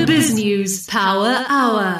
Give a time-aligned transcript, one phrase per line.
[0.00, 1.94] The Biz News Power Hour.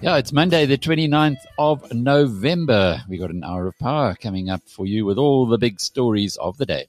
[0.00, 3.02] Yeah, it's Monday, the 29th of November.
[3.08, 6.36] We got an hour of power coming up for you with all the big stories
[6.36, 6.86] of the day.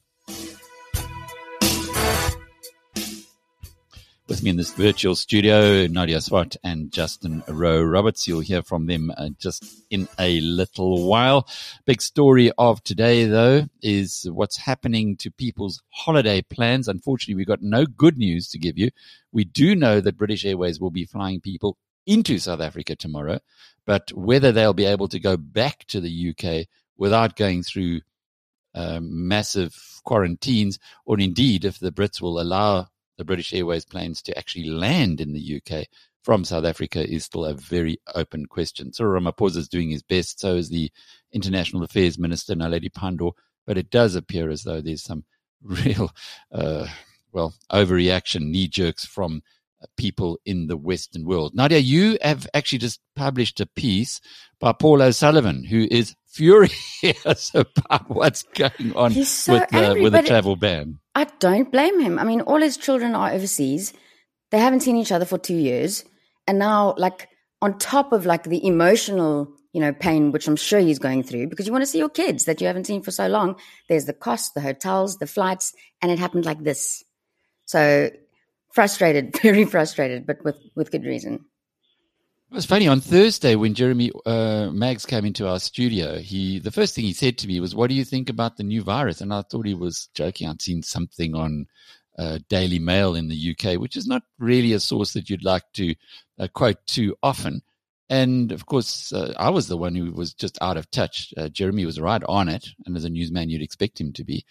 [4.28, 8.28] With me in this virtual studio, Nadia Swart and Justin Rowe Roberts.
[8.28, 11.48] You'll hear from them uh, just in a little while.
[11.86, 16.88] Big story of today, though, is what's happening to people's holiday plans.
[16.88, 18.90] Unfortunately, we've got no good news to give you.
[19.32, 23.42] We do know that British Airways will be flying people into South Africa tomorrow,
[23.86, 26.66] but whether they'll be able to go back to the UK
[26.98, 28.02] without going through
[28.74, 34.38] um, massive quarantines, or indeed if the Brits will allow the British Airways planes to
[34.38, 35.88] actually land in the UK
[36.24, 38.92] from South Africa is still a very open question.
[38.92, 40.92] Cyril Ramaphosa is doing his best, so is the
[41.32, 43.34] International Affairs Minister, Naledi Pandor,
[43.68, 45.24] but it does appear as though there's some
[45.62, 46.12] real,
[46.52, 46.88] uh,
[47.32, 49.44] well, overreaction, knee jerks from
[49.98, 51.54] people in the Western world.
[51.56, 54.22] Nadia, you have actually just published a piece
[54.60, 60.14] by Paul O'Sullivan, who is furious about what's going on so with, the, angry, with
[60.14, 61.00] the travel ban.
[61.14, 62.20] I don't blame him.
[62.20, 63.94] I mean, all his children are overseas.
[64.52, 66.04] They haven't seen each other for two years.
[66.48, 67.30] And now, like,
[67.62, 71.48] on top of like the emotional, you know, pain, which I'm sure he's going through
[71.48, 73.56] because you want to see your kids that you haven't seen for so long.
[73.90, 77.04] There's the cost, the hotels, the flights, and it happened like this.
[77.66, 78.12] So
[78.76, 81.46] frustrated, very frustrated, but with, with good reason.
[82.52, 86.20] It was funny on Thursday when Jeremy uh, Maggs came into our studio.
[86.20, 88.64] He the first thing he said to me was, "What do you think about the
[88.64, 90.48] new virus?" And I thought he was joking.
[90.48, 91.66] I'd seen something on
[92.20, 95.64] uh, Daily Mail in the UK, which is not really a source that you'd like
[95.74, 95.96] to
[96.40, 97.62] uh, quote too often.
[98.10, 101.34] And of course, uh, I was the one who was just out of touch.
[101.36, 104.46] Uh, Jeremy was right on it, and as a newsman, you'd expect him to be.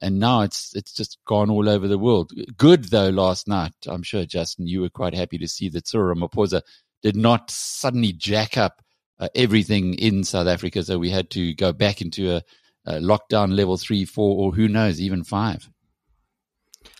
[0.00, 2.32] And now it's it's just gone all over the world.
[2.56, 3.08] Good though.
[3.08, 6.62] Last night, I'm sure Justin, you were quite happy to see that Cyril Ramaphosa
[7.02, 8.80] did not suddenly jack up
[9.18, 12.42] uh, everything in South Africa, so we had to go back into a,
[12.86, 15.68] a lockdown level three, four, or who knows, even five.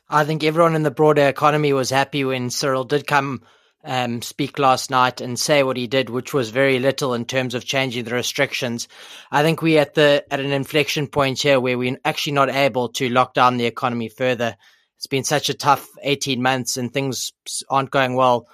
[0.08, 3.42] I think everyone in the broader economy was happy when Cyril did come
[3.84, 7.54] um, speak last night and say what he did, which was very little in terms
[7.54, 8.88] of changing the restrictions.
[9.30, 12.90] I think we're at the at an inflection point here where we're actually not able
[12.90, 14.56] to lock down the economy further.
[14.96, 17.32] It's been such a tough 18 months and things
[17.68, 18.46] aren't going well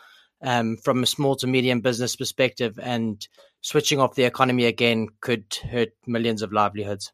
[0.43, 3.27] um, from a small to medium business perspective, and
[3.61, 7.13] switching off the economy again could hurt millions of livelihoods.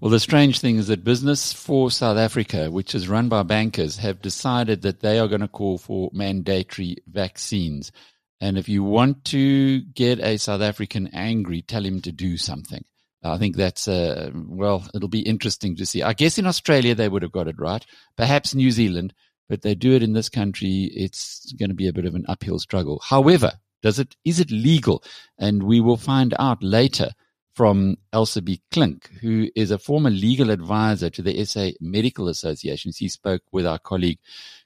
[0.00, 3.98] Well, the strange thing is that Business for South Africa, which is run by bankers,
[3.98, 7.92] have decided that they are going to call for mandatory vaccines.
[8.40, 12.82] And if you want to get a South African angry, tell him to do something.
[13.22, 16.02] I think that's, uh, well, it'll be interesting to see.
[16.02, 17.84] I guess in Australia they would have got it right,
[18.16, 19.12] perhaps New Zealand,
[19.50, 20.90] but they do it in this country.
[20.94, 23.02] It's going to be a bit of an uphill struggle.
[23.06, 25.04] However, does it, is it legal?
[25.38, 27.10] And we will find out later
[27.54, 32.92] from Elsabé Klinck, who is a former legal advisor to the SA Medical Association.
[32.96, 34.18] He spoke with our colleague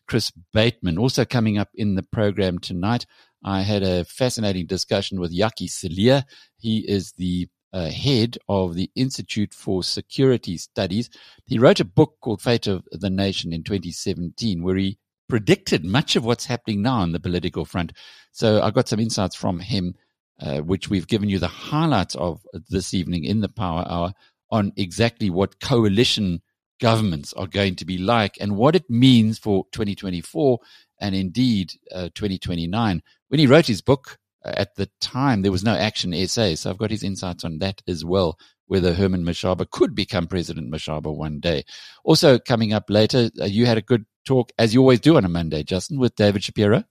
[0.06, 0.98] Chris Bateman.
[0.98, 3.06] Also coming up in the program tonight,
[3.42, 6.24] I had a fascinating discussion with Jakkie Cilliers.
[6.56, 11.10] He is the uh, head of the Institute for Security Studies.
[11.44, 16.16] He wrote a book called Fate of the Nation in 2017, where he predicted much
[16.16, 17.92] of what's happening now on the political front.
[18.32, 19.94] So I got some insights from him
[20.40, 24.12] uh, which we've given you the highlights of this evening in the Power Hour
[24.50, 26.42] on exactly what coalition
[26.80, 30.58] governments are going to be like and what it means for 2024
[31.00, 33.02] and indeed uh, 2029.
[33.28, 36.58] When he wrote his book uh, at the time, there was no ActionSA.
[36.58, 38.38] so I've got his insights on that as well.
[38.66, 41.64] Whether Herman Mashaba could become President Mashaba one day.
[42.02, 45.24] Also, coming up later, uh, you had a good talk, as you always do on
[45.24, 46.84] a Monday, Justin, with David Shapiro.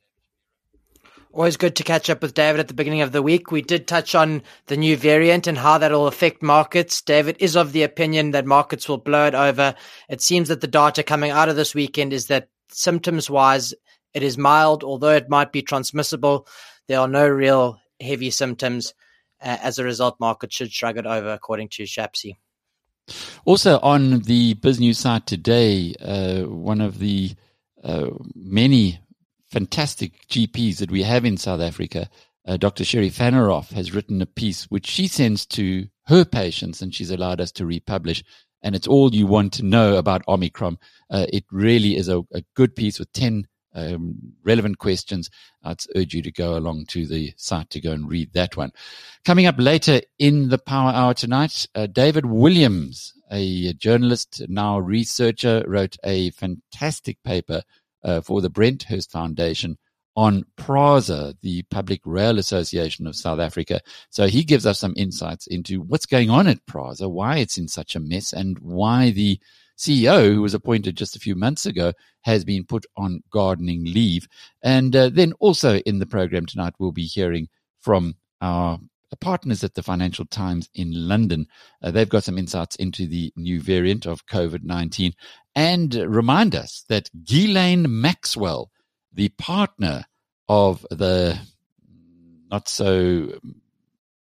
[1.33, 3.49] Always good to catch up with David at the beginning of the week.
[3.49, 7.01] We did touch on the new variant and how that'll affect markets.
[7.01, 9.74] David is of the opinion that markets will blow it over.
[10.07, 13.74] It seems that the data coming out of this weekend is that symptoms wise,
[14.13, 16.47] it is mild, although it might be transmissible.
[16.88, 18.94] There are no real heavy symptoms.
[19.41, 22.36] Uh, as a result, markets should shrug it over, according to Shapsy.
[23.44, 27.31] Also on the BizNews site today, uh, one of the
[27.83, 29.00] uh, many
[29.53, 32.09] fantastic GPs that we have in South Africa,
[32.47, 32.83] uh, Dr.
[32.83, 37.39] Sherry Fanaroff has written a piece which she sends to her patients and she's allowed
[37.39, 38.23] us to republish.
[38.63, 40.79] And it's all you want to know about Omicron.
[41.09, 43.45] Uh, it really is a, a, good piece with 10
[43.75, 45.29] um, relevant questions.
[45.63, 48.71] I'd urge you to go along to the site to go and read that one.
[49.23, 55.63] Coming up later in the Power Hour tonight, uh, David Williams a journalist, now researcher,
[55.67, 57.63] wrote a fantastic paper
[58.03, 59.77] uh, for the Brenthurst Foundation
[60.15, 63.81] on PRASA, the Public Rail Association of South Africa.
[64.09, 67.67] So he gives us some insights into what's going on at PRASA, why it's in
[67.67, 69.39] such a mess, and why the
[69.77, 74.27] CEO, who was appointed just a few months ago, has been put on gardening leave.
[74.61, 77.50] And uh, then also in the program tonight, we'll be hearing
[77.81, 78.79] from our
[79.19, 81.47] partners at the Financial Times in London.
[81.81, 85.13] Uh, they've got some insights into the new variant of COVID 19
[85.55, 88.71] and remind us that Ghislaine Maxwell,
[89.13, 90.05] the partner
[90.50, 91.38] of the
[92.51, 93.39] not so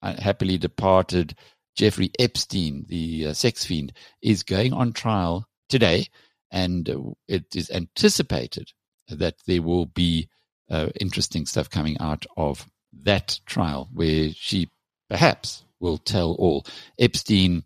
[0.01, 1.35] uh, happily departed
[1.75, 6.07] Jeffrey Epstein, the uh, sex fiend, is going on trial today,
[6.51, 8.71] and uh, it is anticipated
[9.09, 10.27] that there will be
[10.69, 12.67] uh, interesting stuff coming out of
[13.03, 14.69] that trial where she
[15.09, 16.65] perhaps will tell all.
[16.99, 17.63] Epstein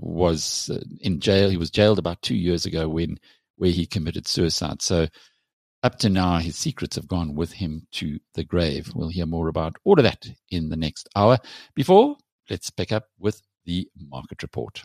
[0.00, 1.50] was uh, in jail.
[1.50, 3.18] He was jailed about two years ago when
[3.56, 4.82] where he committed suicide.
[4.82, 5.08] So
[5.82, 8.92] up to now, his secrets have gone with him to the grave.
[8.94, 11.38] We'll hear more about all of that in the next hour.
[11.74, 12.16] Before,
[12.50, 14.82] let's pick up with the market report.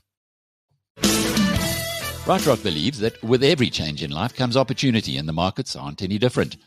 [0.97, 6.19] BrightRock believes that with every change in life comes opportunity, and the markets aren't any
[6.19, 6.57] different.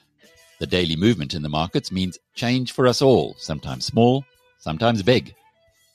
[0.58, 4.24] The daily movement in the markets means change for us all, sometimes small,
[4.58, 5.34] sometimes big.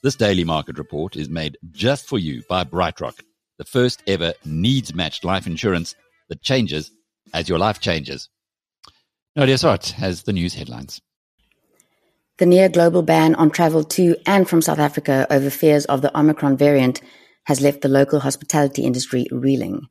[0.02, 3.20] This daily market report is made just for you by BrightRock,
[3.58, 5.94] the first ever needs matched life insurance
[6.30, 6.90] that changes
[7.34, 8.30] as your life changes.
[9.36, 11.02] Nadia Swart has the news headlines.
[12.38, 16.18] The near global ban on travel to and from South Africa over fears of the
[16.18, 17.02] Omicron variant
[17.44, 19.82] has left the local hospitality industry reeling.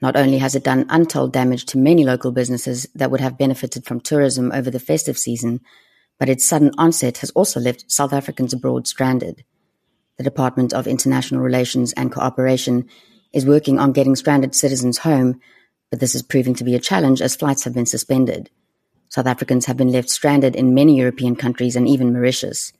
[0.00, 3.86] Not only has it done untold damage to many local businesses that would have benefited
[3.86, 5.60] from tourism over the festive season,
[6.18, 9.44] but its sudden onset has also left South Africans abroad stranded.
[10.18, 12.88] The Department of International Relations and Cooperation
[13.32, 15.40] is working on getting stranded citizens home
[15.92, 18.48] but this is proving to be a challenge as flights have been suspended.
[19.10, 22.72] South Africans have been left stranded in many European countries and even Mauritius.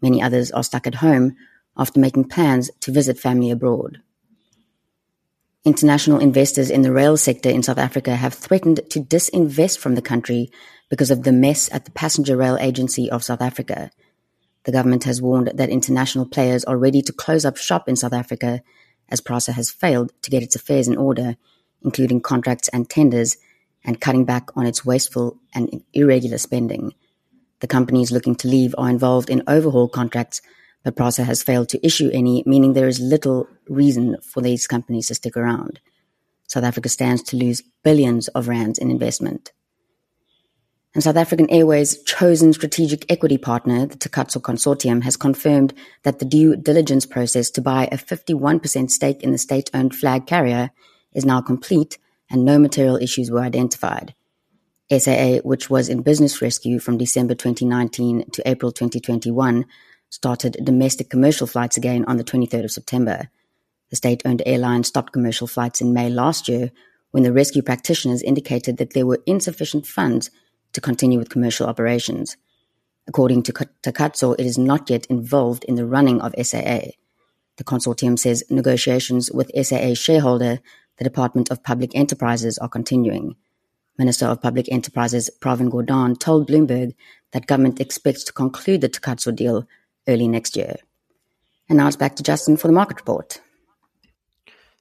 [0.00, 1.36] Many others are stuck at home
[1.76, 4.00] after making plans to visit family abroad.
[5.66, 10.00] International investors in the rail sector in South Africa have threatened to disinvest from the
[10.00, 10.50] country
[10.88, 13.90] because of the mess at the Passenger Rail Agency of South Africa.
[14.64, 18.12] The government has warned that international players are ready to close up shop in South
[18.12, 18.62] Africa
[19.08, 21.36] as PRASA has failed to get its affairs in order
[21.84, 23.36] including contracts and tenders,
[23.84, 26.94] and cutting back on its wasteful and irregular spending.
[27.60, 30.40] The companies looking to leave are involved in overhaul contracts,
[30.82, 35.08] but PRASA has failed to issue any, meaning there is little reason for these companies
[35.08, 35.80] to stick around.
[36.48, 39.52] South Africa stands to lose billions of rands in investment.
[40.94, 45.74] And South African Airways' chosen strategic equity partner, the Takatso Consortium, has confirmed
[46.04, 50.26] that the due diligence process to buy a 51% stake in the state owned flag
[50.26, 50.70] carrier
[51.12, 51.98] is now complete
[52.30, 54.14] and no material issues were identified.
[54.88, 59.66] SAA, which was in business rescue from December 2019 to April 2021,
[60.10, 63.28] started domestic commercial flights again on the 23rd of September.
[63.90, 66.70] The state owned airline stopped commercial flights in May last year
[67.10, 70.30] when the rescue practitioners indicated that there were insufficient funds
[70.74, 72.36] to continue with commercial operations.
[73.08, 76.92] According to Takatso, it is not yet involved in the running of SAA.
[77.56, 80.60] The consortium says negotiations with SAA shareholder
[80.98, 83.36] the Department of Public Enterprises are continuing.
[83.98, 86.94] Minister of Public Enterprises Pravin Gordhan told Bloomberg
[87.32, 89.66] that government expects to conclude the Takatso deal
[90.08, 90.76] early next year.
[91.68, 93.40] And now it's back to Justin for the market report.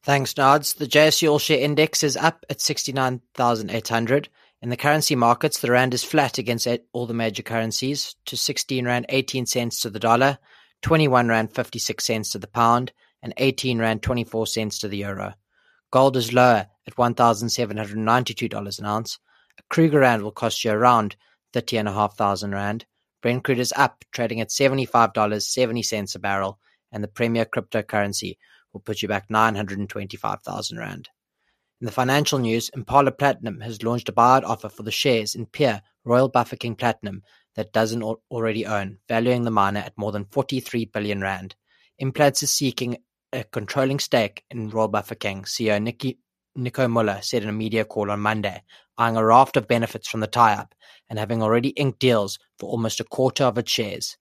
[0.03, 0.73] Thanks, Nods.
[0.73, 4.29] The JSE All Share Index is up at 69,800.
[4.63, 8.85] In the currency markets, the rand is flat against all the major currencies to 16
[8.85, 10.39] rand 18 cents to the dollar,
[10.83, 15.33] 21 rand 56 cents to the pound, and 18 rand 24 cents to the euro.
[15.91, 19.19] Gold is lower at $1,792 an ounce.
[19.59, 21.17] A Kruger Rand will cost you around
[21.51, 22.85] 30,500 Rand.
[23.21, 26.57] Brent crude is up, trading at $75.70 a barrel,
[26.89, 28.37] and the premier cryptocurrency
[28.71, 31.09] will put you back 925,000 Rand.
[31.83, 35.45] In the financial news, Impala Platinum has launched a buyout offer for the shares in
[35.45, 37.23] peer Royal Bafokeng Platinum
[37.55, 41.55] that doesn't already own, valuing the miner at more than 43 billion rand.
[42.01, 42.99] Implats is seeking
[43.33, 46.15] a controlling stake in Royal Bafokeng, CEO
[46.55, 48.63] Nico Muller said in a media call on Monday,
[48.97, 50.73] eyeing a raft of benefits from the tie-up
[51.09, 54.15] and having already inked deals for almost a quarter of its shares.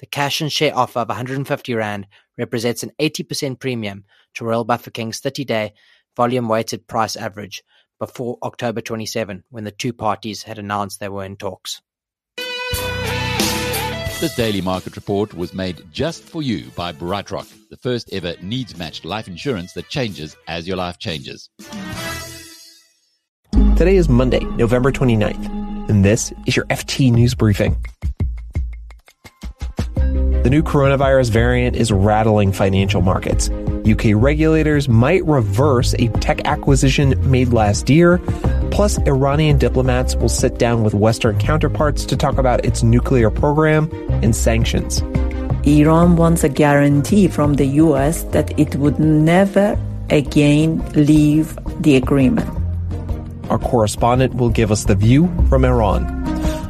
[0.00, 2.06] The cash and share offer of 150 Rand
[2.38, 5.74] represents an 80% premium to Royal Bafokeng's 30-day
[6.16, 7.62] volume-weighted price average
[7.98, 11.80] before October 27, when the two parties had announced they were in talks.
[14.22, 18.76] This daily market report was made just for you by BrightRock, the first ever needs
[18.76, 21.50] matched life insurance that changes as your life changes.
[23.76, 27.76] Today is Monday, November 29th, and this is your FT News Briefing.
[29.96, 33.48] The new coronavirus variant is rattling financial markets.
[33.86, 38.18] UK regulators might reverse a tech acquisition made last year.
[38.70, 43.90] Plus, Iranian diplomats will sit down with Western counterparts to talk about its nuclear program
[44.22, 45.00] and sanctions.
[45.64, 49.78] Iran wants a guarantee from the US that it would never
[50.10, 52.48] again leave the agreement.
[53.50, 56.04] Our correspondent will give us the view from Iran.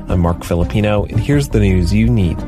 [0.09, 2.38] I'm Marc Filippino, and here's the news you need.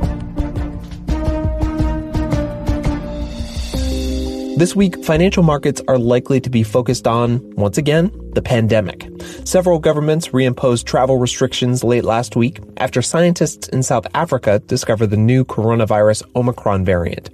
[4.56, 9.11] This week, financial markets are likely to be focused on, once again, the pandemic.
[9.44, 15.16] Several governments reimposed travel restrictions late last week after scientists in South Africa discovered the
[15.16, 17.30] new coronavirus Omicron variant.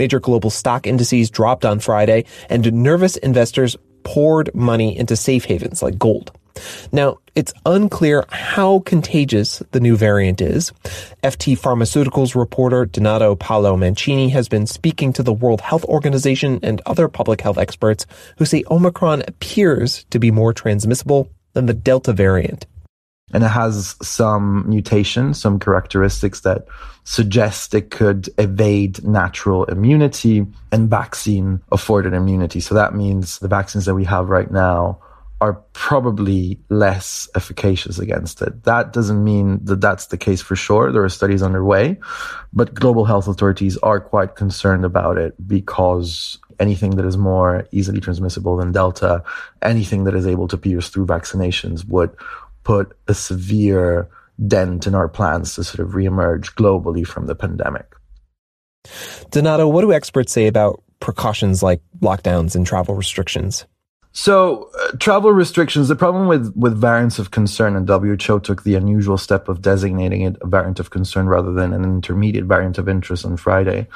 [0.00, 5.80] Major global stock indices dropped on Friday, and nervous investors poured money into safe havens
[5.80, 6.36] like gold.
[6.92, 10.72] Now, it's unclear how contagious the new variant is.
[11.22, 16.80] FT Pharmaceuticals reporter Donato Paolo Mancini has been speaking to the World Health Organization and
[16.86, 18.06] other public health experts
[18.38, 22.66] who say Omicron appears to be more transmissible than the Delta variant.
[23.32, 26.66] And it has some mutations, some characteristics that
[27.04, 32.60] suggest it could evade natural immunity and vaccine afforded immunity.
[32.60, 35.00] So that means the vaccines that we have right now
[35.40, 38.64] are probably less efficacious against it.
[38.64, 40.92] That doesn't mean that that's the case for sure.
[40.92, 41.98] There are studies underway,
[42.52, 48.00] but global health authorities are quite concerned about it because anything that is more easily
[48.00, 49.22] transmissible than Delta,
[49.60, 52.14] anything that is able to pierce through vaccinations would
[52.62, 54.08] put a severe
[54.46, 57.94] dent in our plans to sort of reemerge globally from the pandemic.
[59.30, 63.66] Donato, what do experts say about precautions like lockdowns and travel restrictions?
[64.16, 68.76] So, uh, travel restrictions, the problem with, with variants of concern, and WHO took the
[68.76, 72.88] unusual step of designating it a variant of concern rather than an intermediate variant of
[72.88, 73.88] interest on Friday,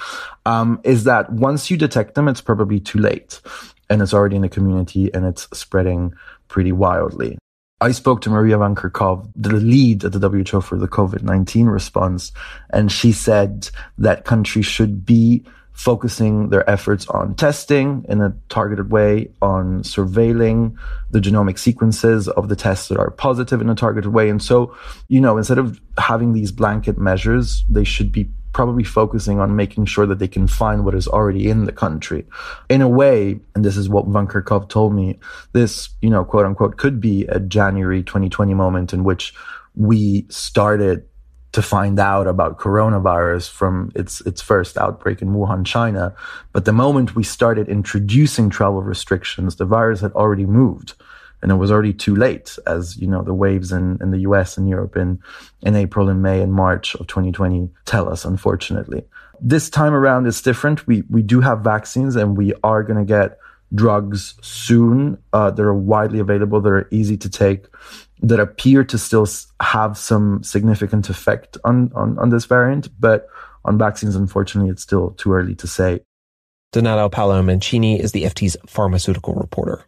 [0.44, 3.40] um, is that once you detect them, it's probably too late.
[3.88, 6.12] And it's already in the community and it's spreading
[6.48, 7.38] pretty wildly.
[7.80, 12.32] I spoke to Maria Van Kerkhove, the lead at the WHO for the COVID-19 response,
[12.70, 15.44] and she said that countries should be
[15.78, 20.76] focusing their efforts on testing in a targeted way, on surveilling
[21.12, 24.28] the genomic sequences of the tests that are positive in a targeted way.
[24.28, 29.38] And so, you know, instead of having these blanket measures, they should be probably focusing
[29.38, 32.26] on making sure that they can find what is already in the country.
[32.68, 35.20] In a way, and this is what Van Kerkhove told me,
[35.52, 39.32] this, you know, quote unquote, could be a January 2020 moment in which
[39.76, 41.04] we started
[41.52, 46.14] to find out about coronavirus from its its first outbreak in Wuhan, China.
[46.52, 50.94] But the moment we started introducing travel restrictions, the virus had already moved.
[51.40, 54.58] And it was already too late, as you know, the waves in, in the US
[54.58, 55.20] and Europe in,
[55.62, 59.04] in April and May and March of 2020 tell us, unfortunately.
[59.40, 60.86] This time around is different.
[60.88, 63.38] We we do have vaccines and we are gonna get
[63.74, 67.66] drugs soon uh, that are widely available, that are easy to take
[68.22, 69.26] that appear to still
[69.60, 73.28] have some significant effect on, on, on this variant, but
[73.64, 76.00] on vaccines, unfortunately, it's still too early to say.
[76.72, 79.84] Donato Paolo Mancini is the FT's pharmaceutical reporter.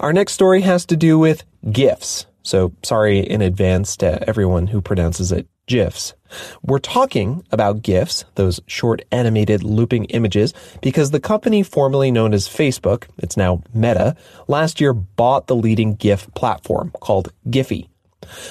[0.00, 2.26] Our next story has to do with GIFs.
[2.42, 6.14] So sorry in advance to everyone who pronounces it GIFs.
[6.62, 12.48] We're talking about GIFs, those short animated looping images, because the company formerly known as
[12.48, 14.16] Facebook, it's now Meta,
[14.48, 17.88] last year bought the leading GIF platform called Giphy.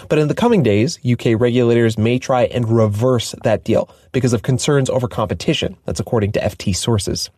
[0.10, 4.44] But in the coming days, UK regulators may try and reverse that deal because of
[4.44, 5.76] concerns over competition.
[5.86, 7.30] That's according to FT sources.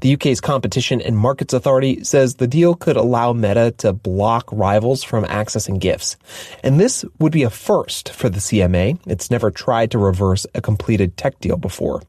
[0.00, 5.02] The UK's Competition and Markets Authority says the deal could allow Meta to block rivals
[5.02, 6.16] from accessing GIFs.
[6.64, 8.98] And this would be a first for the CMA.
[9.06, 12.02] It's never tried to reverse a completed tech deal before.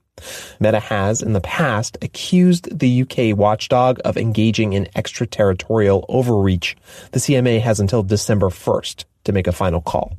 [0.59, 6.75] Meta has, in the past, accused the UK watchdog of engaging in extraterritorial overreach.
[7.11, 10.17] The CMA has until December 1st to make a final call.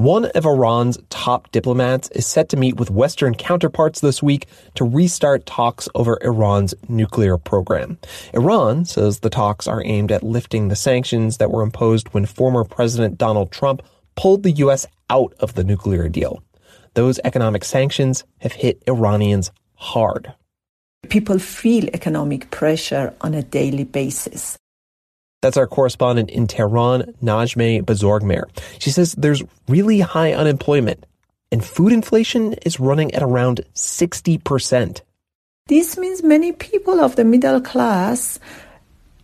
[0.00, 4.84] One of Iran's top diplomats is set to meet with Western counterparts this week to
[4.84, 7.98] restart talks over Iran's nuclear program.
[8.32, 12.64] Iran says the talks are aimed at lifting the sanctions that were imposed when former
[12.64, 13.82] President Donald Trump
[14.16, 14.86] pulled the U.S.
[15.10, 16.42] out of the nuclear deal.
[16.94, 20.32] Those economic sanctions have hit Iranians hard.
[21.08, 24.56] People feel economic pressure on a daily basis.
[25.42, 28.44] That's our correspondent in Tehran, Najmeh Bozorgmehr.
[28.78, 31.06] She says there's really high unemployment
[31.52, 35.00] and food inflation is running at around 60%.
[35.66, 38.38] This means many people of the middle class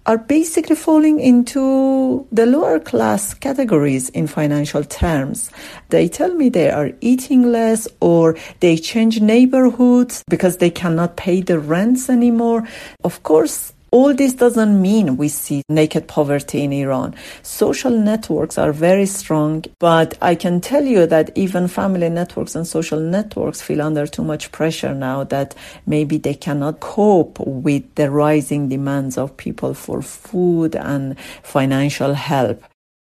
[0.07, 5.51] are basically falling into the lower class categories in financial terms.
[5.91, 11.43] They tell me they are eating less or they change neighborhoods because they cannot pay
[11.43, 12.67] the rents anymore.
[13.03, 17.15] Of course, all this doesn't mean we see naked poverty in Iran.
[17.43, 22.67] Social networks are very strong, but I can tell you that even family networks and
[22.67, 25.55] social networks feel under too much pressure now that
[25.87, 32.63] maybe they cannot cope with the rising demands of people for food and financial help.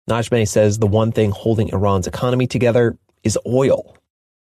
[0.09, 3.97] Najmeh says the one thing holding Iran's economy together is oil.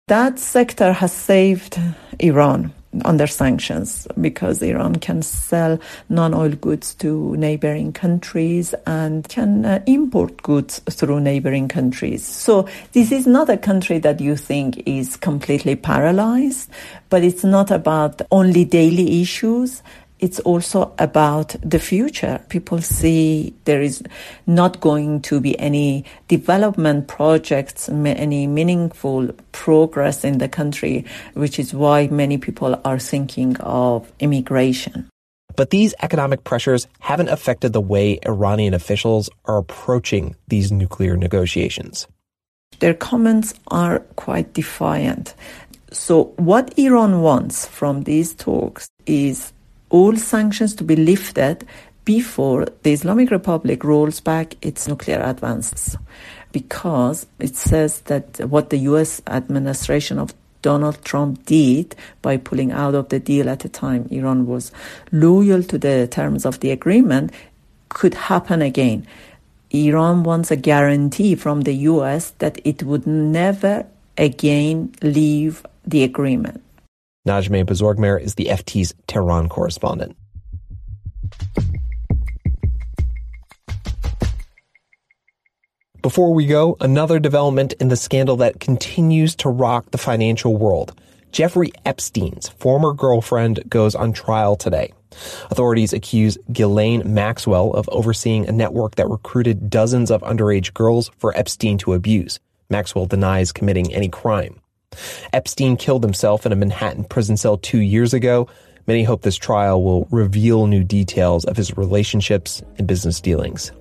[0.09, 1.79] That sector has saved
[2.19, 2.73] Iran
[3.05, 10.43] under sanctions because Iran can sell non-oil goods to neighboring countries and can uh, import
[10.43, 12.25] goods through neighboring countries.
[12.25, 16.71] So this is not a country that you think is completely paralyzed,
[17.09, 19.83] but it's not about only daily issues
[20.23, 22.41] it's also about the future.
[22.49, 24.03] People see there is
[24.47, 31.75] not going to be any development projects, any meaningful progress in the country, which is
[31.75, 35.09] why many people are thinking of immigration.
[35.57, 42.07] But these economic pressures haven't affected the way Iranian officials are approaching these nuclear negotiations.
[42.79, 45.35] Their comments are quite defiant.
[45.91, 49.53] So, what Iran wants from these talks is
[49.93, 51.67] all sanctions to be lifted
[52.05, 55.97] before the Islamic Republic rolls back its nuclear advances.
[56.51, 62.95] Because it says that what the US administration of Donald Trump did by pulling out
[62.95, 64.73] of the deal at the time Iran was
[65.11, 67.33] loyal to the terms of the agreement
[67.89, 69.07] could happen again.
[69.71, 76.63] Iran wants a guarantee from the US that it would never again leave the agreement.
[77.27, 80.17] Najmeh Bozorgmehr is the FT's Tehran correspondent.
[86.03, 91.01] Before we go, another development in the scandal that continues to rock the financial world.
[91.31, 94.93] Jeffrey Epstein's former girlfriend goes on trial today.
[95.49, 101.37] Authorities accuse Ghislaine Maxwell of overseeing a network that recruited dozens of underage girls for
[101.39, 102.41] Epstein to abuse.
[102.69, 104.62] Maxwell denies committing any crime.
[105.33, 108.49] Epstein killed himself in a Manhattan prison cell two years ago.
[108.87, 113.73] Many hope this trial will reveal new details of his relationships and business dealings.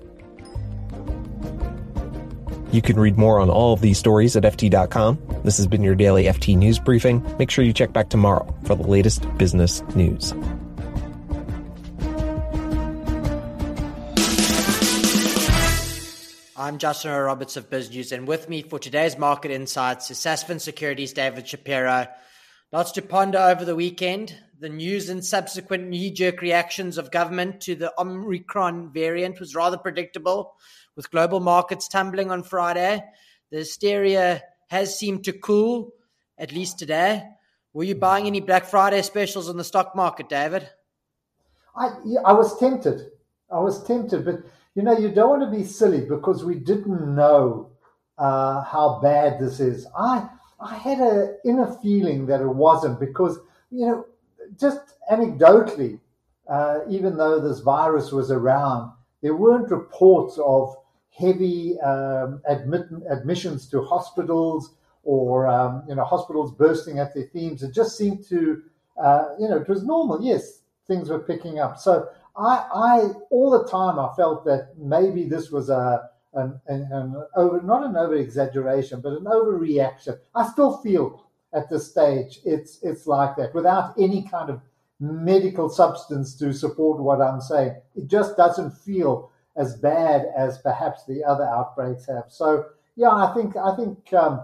[2.72, 5.18] You can read more on all of these stories at FT.com.
[5.44, 7.22] This has been your daily FT News Briefing.
[7.38, 10.32] Make sure you check back tomorrow for the latest business news.
[16.62, 20.60] I'm Justin Roberts of Biz News, and with me for today's market insights is Sasfin
[20.60, 22.06] Securities' David Shapiro.
[22.70, 24.38] Lots to ponder over the weekend.
[24.60, 30.54] The news and subsequent knee-jerk reactions of government to the Omicron variant was rather predictable,
[30.94, 33.02] with global markets tumbling on Friday.
[33.50, 35.90] The hysteria has seemed to cool,
[36.38, 37.24] at least today.
[37.72, 40.68] Were you buying any Black Friday specials on the stock market, David?
[41.74, 41.88] I,
[42.24, 43.10] I was tempted.
[43.50, 44.44] I was tempted, but
[44.74, 47.70] you know, you don't want to be silly because we didn't know
[48.18, 49.86] uh, how bad this is.
[49.96, 50.28] I
[50.60, 53.38] I had an inner feeling that it wasn't because
[53.70, 54.06] you know,
[54.58, 54.80] just
[55.10, 55.98] anecdotally,
[56.48, 60.74] uh, even though this virus was around, there weren't reports of
[61.10, 67.62] heavy um, admit, admissions to hospitals or um, you know hospitals bursting at their seams.
[67.62, 68.62] It just seemed to
[69.02, 70.22] uh, you know it was normal.
[70.22, 71.78] Yes, things were picking up.
[71.78, 76.88] So I, I all the time I felt that maybe this was a an, an,
[76.90, 80.18] an over not an over exaggeration, but an overreaction.
[80.34, 84.60] I still feel at this stage it's it's like that without any kind of
[84.98, 87.76] medical substance to support what I'm saying.
[87.94, 92.24] It just doesn't feel as bad as perhaps the other outbreaks have.
[92.28, 92.66] So
[92.96, 94.40] yeah, I think I think um,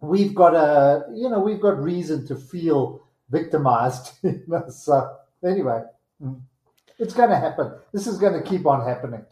[0.00, 4.12] we've got a you know we've got reason to feel victimized.
[4.70, 5.82] so anyway.
[6.20, 6.40] Mm.
[7.00, 7.72] It's going to happen.
[7.94, 9.24] This is going to keep on happening.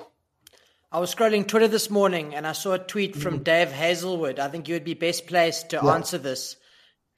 [0.90, 3.44] I was scrolling Twitter this morning and I saw a tweet from mm.
[3.44, 4.38] Dave Hazelwood.
[4.38, 5.92] I think you would be best placed to yeah.
[5.92, 6.56] answer this,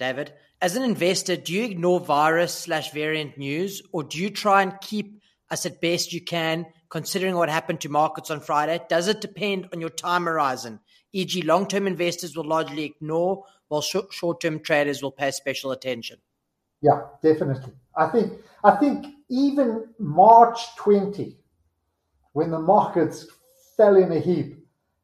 [0.00, 0.32] David.
[0.60, 4.80] As an investor, do you ignore virus slash variant news or do you try and
[4.80, 8.80] keep us at best you can considering what happened to markets on Friday?
[8.88, 10.80] Does it depend on your time horizon?
[11.12, 16.18] E.g., long term investors will largely ignore while short term traders will pay special attention.
[16.82, 17.72] Yeah, definitely.
[17.96, 21.38] I think I think even March 20,
[22.32, 23.26] when the markets
[23.76, 24.58] fell in a heap,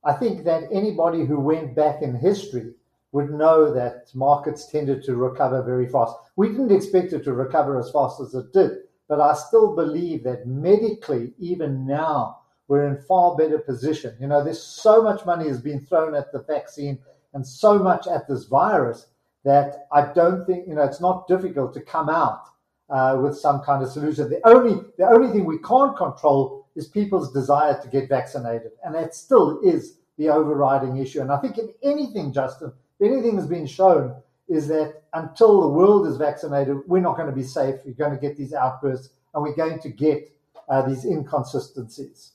[0.05, 2.75] I think that anybody who went back in history
[3.13, 6.15] would know that markets tended to recover very fast.
[6.37, 10.25] We didn't expect it to recover as fast as it did, but I still believe
[10.25, 14.17] that medically, even now, we're in far better position.
[14.21, 16.99] You know, there's so much money has been thrown at the vaccine
[17.33, 19.07] and so much at this virus
[19.47, 22.43] that I don't think you know it's not difficult to come out
[22.91, 24.29] uh, with some kind of solution.
[24.29, 28.95] The only the only thing we can't control is people's desire to get vaccinated, and
[28.97, 31.21] that still is the overriding issue.
[31.21, 34.17] And I think if anything, Justin, if anything has been shown
[34.49, 37.77] is that until the world is vaccinated, we're not going to be safe.
[37.85, 40.29] We're going to get these outbursts, and we're going to get
[40.69, 42.33] uh, these inconsistencies.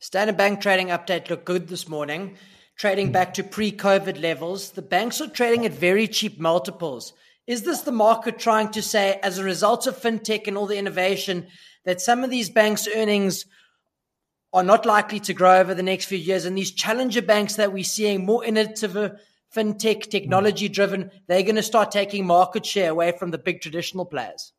[0.00, 2.36] Standard Bank trading update looked good this morning,
[2.78, 4.70] trading back to pre COVID levels.
[4.70, 7.12] The banks are trading at very cheap multiples.
[7.46, 10.78] Is this the market trying to say, as a result of fintech and all the
[10.78, 11.46] innovation,
[11.84, 13.44] that some of these banks' earnings
[14.52, 16.44] are not likely to grow over the next few years?
[16.44, 19.18] And these challenger banks that we're seeing, more innovative,
[19.54, 24.04] fintech, technology driven, they're going to start taking market share away from the big traditional
[24.04, 24.52] players?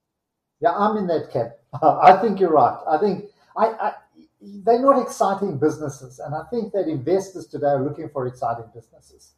[0.61, 1.53] Yeah, I'm in that camp.
[1.81, 2.77] I think you're right.
[2.87, 3.93] I think I, I
[4.41, 9.33] they're not exciting businesses, and I think that investors today are looking for exciting businesses.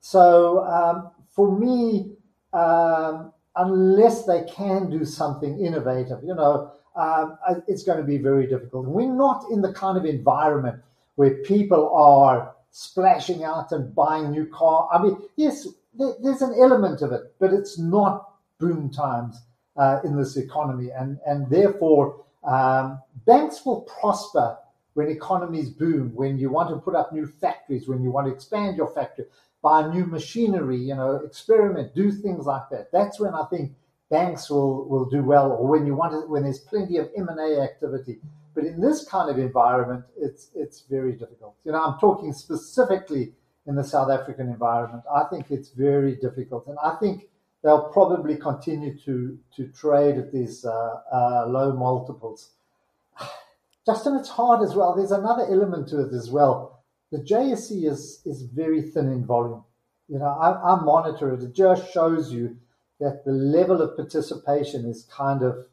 [0.00, 2.12] So um, for me,
[2.52, 8.46] um, unless they can do something innovative, you know, um, it's going to be very
[8.46, 8.86] difficult.
[8.86, 10.82] We're not in the kind of environment
[11.14, 14.88] where people are splashing out and buying new car.
[14.92, 19.40] I mean, yes, there's an element of it, but it's not boom times
[19.76, 24.58] uh, in this economy, and and therefore um, banks will prosper
[24.94, 28.32] when economies boom, when you want to put up new factories, when you want to
[28.32, 29.24] expand your factory,
[29.62, 32.90] buy new machinery, you know, experiment, do things like that.
[32.92, 33.72] That's when I think
[34.10, 37.60] banks will, will do well, or when you want to, when there's plenty of M&A
[37.60, 38.18] activity.
[38.54, 41.56] But in this kind of environment, it's it's very difficult.
[41.64, 43.32] You know, I'm talking specifically
[43.66, 45.04] in the South African environment.
[45.14, 47.28] I think it's very difficult, and I think
[47.62, 52.50] they'll probably continue to to trade at these uh, uh, low multiples.
[53.86, 54.94] Justin, it's hard as well.
[54.94, 56.82] There's another element to it as well.
[57.10, 59.64] The JSE is is very thin in volume.
[60.08, 61.42] You know, I, I monitor it.
[61.42, 62.56] It just shows you
[63.00, 65.66] that the level of participation is kind of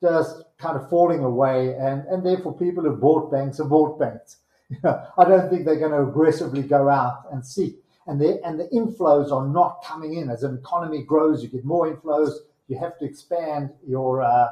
[0.00, 4.38] just kind of falling away, and and therefore people who bought banks have bought banks.
[4.72, 8.40] You know, I don't think they're going to aggressively go out and seek and the
[8.44, 10.30] and the inflows are not coming in.
[10.30, 12.32] As an economy grows, you get more inflows.
[12.68, 14.48] You have to expand your uh,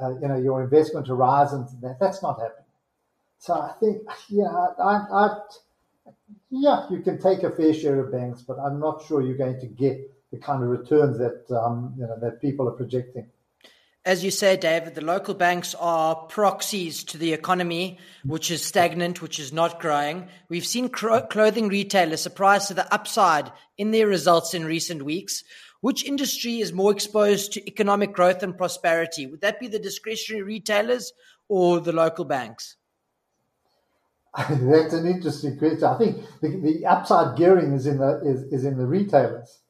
[0.00, 1.74] uh, you know your investment horizons.
[1.80, 2.64] That that's not happening.
[3.38, 4.46] So I think yeah,
[4.78, 5.38] I, I
[6.50, 9.60] yeah, you can take a fair share of banks, but I'm not sure you're going
[9.60, 9.98] to get
[10.30, 13.26] the kind of returns that um, you know that people are projecting
[14.04, 19.22] as you say, David, the local banks are proxies to the economy, which is stagnant,
[19.22, 20.26] which is not growing.
[20.48, 25.44] We've seen clothing retailers surprise to the upside in their results in recent weeks.
[25.82, 29.26] Which industry is more exposed to economic growth and prosperity?
[29.26, 31.12] Would that be the discretionary retailers
[31.48, 32.76] or the local banks?
[34.36, 35.84] That's an interesting question.
[35.84, 39.60] I think the, the upside gearing is in the is, is in the retailers,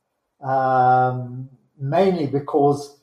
[0.41, 3.02] um, mainly because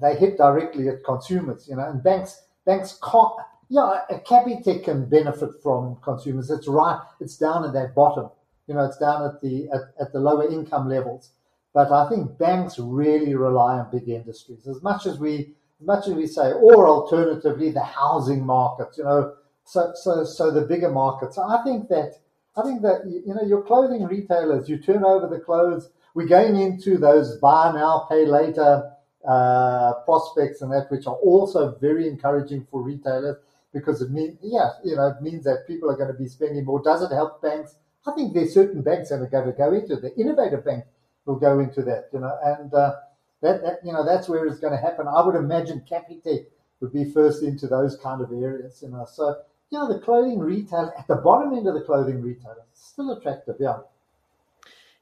[0.00, 3.32] they hit directly at consumers, you know, and banks banks can't.
[3.70, 6.50] Yeah, a Capitec can benefit from consumers.
[6.50, 7.00] It's right.
[7.20, 8.30] It's down at that bottom.
[8.66, 11.32] You know, it's down at the at, at the lower income levels.
[11.74, 16.08] But I think banks really rely on big industries as much as we as much
[16.08, 18.98] as we say, or alternatively the housing markets.
[18.98, 21.38] You know, so so so the bigger markets.
[21.38, 22.14] I think that
[22.56, 25.90] I think that you know your clothing retailers, you turn over the clothes.
[26.14, 28.90] We're going into those buy now, pay later
[29.26, 33.36] uh, prospects and that, which are also very encouraging for retailers
[33.72, 36.64] because it means, yeah, you know, it means that people are going to be spending
[36.64, 36.82] more.
[36.82, 37.76] Does it help banks?
[38.06, 40.02] I think there's certain banks that are going to go into it.
[40.02, 40.84] The innovative bank
[41.26, 42.94] will go into that, you know, and uh,
[43.42, 45.06] that, that, you know, that's where it's going to happen.
[45.06, 46.46] I would imagine Capitec
[46.80, 49.06] would be first into those kind of areas, you know.
[49.10, 49.36] So,
[49.70, 53.10] you know, the clothing retail at the bottom end of the clothing retail is still
[53.12, 53.78] attractive, yeah.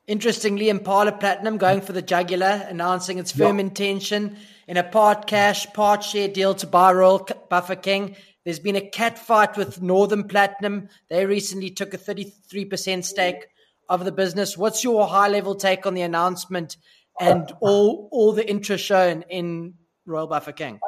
[0.06, 3.66] Interestingly, Impala Platinum going for the jugular, announcing its firm yep.
[3.66, 4.36] intention
[4.68, 8.16] in a part cash, part share deal to buy Royal Bafokeng.
[8.44, 10.88] There's been a cat fight with Northam Platinum.
[11.10, 13.48] They recently took a 33% stake
[13.88, 14.56] of the business.
[14.56, 16.76] What's your high level take on the announcement
[17.18, 17.58] and uh, uh.
[17.60, 20.78] all all the interest shown in Royal Bafokeng?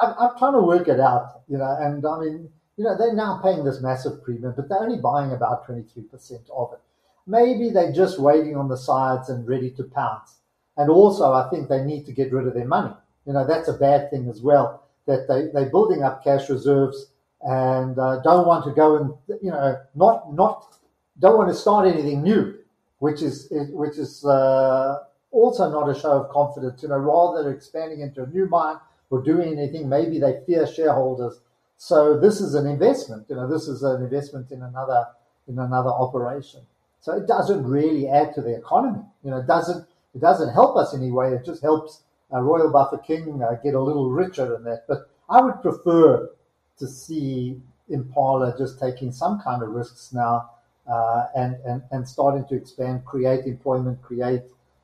[0.00, 3.14] I, am trying to work it out, you know, and I mean, you know, they're
[3.14, 6.80] now paying this massive premium, but they're only buying about 23% of it.
[7.28, 10.38] Maybe they're just waiting on the sides and ready to pounce.
[10.78, 12.94] And also, I think they need to get rid of their money.
[13.26, 17.10] You know, that's a bad thing as well, that they, they're building up cash reserves
[17.42, 19.12] and uh, don't want to go and,
[19.42, 20.78] you know, not, not,
[21.18, 22.54] don't want to start anything new,
[23.00, 28.00] which is, which is, uh, also not a show of confidence, you know, rather expanding
[28.00, 28.76] into a new mine
[29.10, 31.40] or doing anything, maybe they fear shareholders.
[31.76, 35.06] So this is an investment, you know, this is an investment in another,
[35.46, 36.60] in another operation.
[37.00, 40.76] So it doesn't really add to the economy, you know, it doesn't, it doesn't help
[40.76, 41.32] us anyway.
[41.32, 44.84] It just helps uh, Royal Bafokeng uh, get a little richer than that.
[44.88, 46.30] But I would prefer
[46.78, 50.50] to see Impala just taking some kind of risks now
[50.90, 54.42] uh, and, and, and starting to expand, create employment, create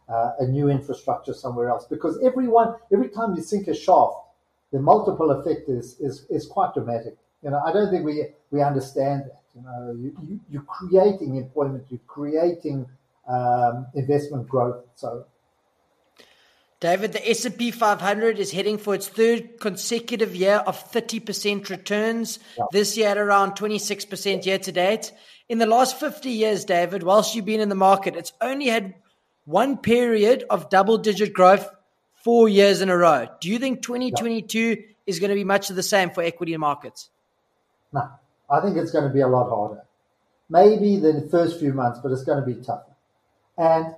[0.08, 1.86] uh, a new infrastructure somewhere else.
[1.86, 4.16] Because everyone, every time you sink a shaft,
[4.72, 7.16] the multiple effect is, is, is quite dramatic.
[7.42, 9.40] You know, I don't think we, we understand that.
[9.54, 12.86] You know, you, you, you're creating employment, you're creating
[13.28, 14.84] um, investment growth.
[14.96, 15.26] So,
[16.80, 22.38] David, the S&P 500 is heading for its third consecutive year of 30% returns.
[22.58, 22.64] Yeah.
[22.72, 25.12] This year at around 26% year to date.
[25.48, 28.94] In the last 50 years, David, whilst you've been in the market, it's only had
[29.44, 31.68] one period of double digit growth
[32.24, 33.28] four years in a row.
[33.40, 34.74] Do you think 2022 yeah.
[35.06, 37.10] is going to be much of the same for equity markets?
[37.92, 38.10] No,
[38.50, 39.82] I think it's going to be a lot harder.
[40.48, 42.92] Maybe the first few months, but it's going to be tougher.
[43.56, 43.94] And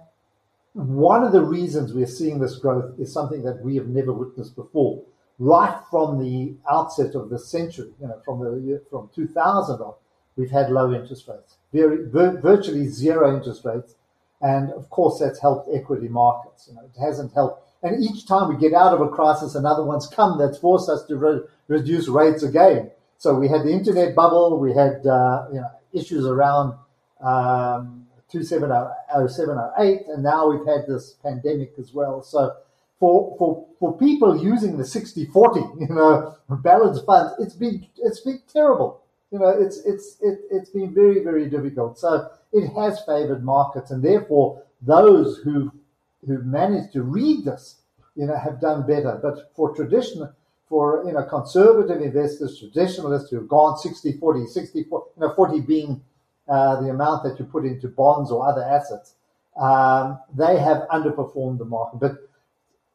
[0.74, 4.54] one of the reasons we're seeing this growth is something that we have never witnessed
[4.54, 5.02] before.
[5.38, 9.94] Right from the outset of the century, you know, from the from 2000 on,
[10.36, 13.96] we've had low interest rates, very vir- virtually zero interest rates,
[14.40, 16.68] and of course that's helped equity markets.
[16.68, 17.66] You know, it hasn't helped.
[17.82, 21.04] And each time we get out of a crisis, another one's come that's forced us
[21.06, 22.90] to re- reduce rates again.
[23.18, 26.74] So we had the internet bubble, we had uh, you know issues around.
[27.20, 32.22] Um, 270708, and now we've had this pandemic as well.
[32.22, 32.56] So
[32.98, 38.40] for for for people using the 60-40, you know, balance funds, it's been it's been
[38.52, 39.02] terrible.
[39.30, 41.98] You know, it's it's it, it's been very very difficult.
[41.98, 45.72] So it has favoured markets, and therefore those who
[46.26, 47.76] who managed to read this,
[48.16, 49.18] you know, have done better.
[49.22, 50.32] But for traditional
[50.68, 56.02] for you know conservative investors, traditionalists who've gone 60-40, 60 you know, 40 being
[56.48, 59.14] uh, the amount that you put into bonds or other assets,
[59.56, 61.98] um, they have underperformed the market.
[61.98, 62.12] But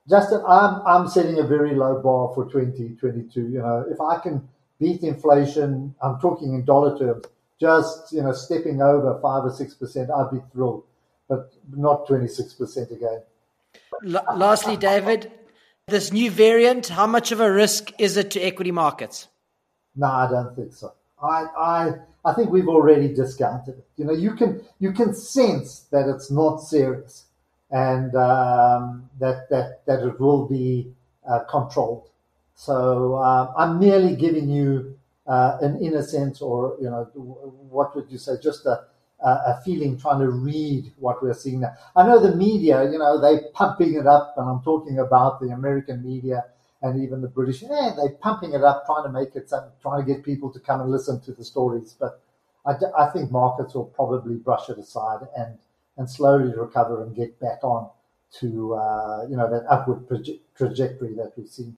[0.09, 3.41] Justin, I'm I'm setting a very low bar for 2022.
[3.41, 4.47] You know, if I can
[4.79, 7.25] beat inflation, I'm talking in dollar terms,
[7.59, 10.83] just you know stepping over five or six percent, I'd be thrilled.
[11.29, 13.21] But not 26 percent again.
[14.05, 15.31] L- lastly, David,
[15.91, 19.27] this new variant, how much of a risk is it to equity markets?
[19.95, 20.93] No, I don't think so.
[21.21, 23.87] I I I think we've already discounted it.
[23.97, 27.25] You know, you can you can sense that it's not serious,
[27.69, 30.91] and um, that that that it will be
[31.27, 32.09] uh, controlled.
[32.55, 37.03] So uh, I'm merely giving you uh, an inner sense, or you know,
[37.69, 38.33] what would you say?
[38.41, 38.85] Just a
[39.27, 41.73] a feeling trying to read what we're seeing now.
[41.95, 45.49] I know the media, you know, they're pumping it up, and I'm talking about the
[45.49, 46.45] American media
[46.81, 50.13] and even the British, yeah, they're pumping it up, trying to make it, trying to
[50.13, 51.95] get people to come and listen to the stories.
[51.99, 52.21] But
[52.65, 55.57] I, I think markets will probably brush it aside and
[55.97, 57.89] and slowly recover and get back on
[58.39, 60.07] to uh, you know that upward
[60.55, 61.77] trajectory that we've seen.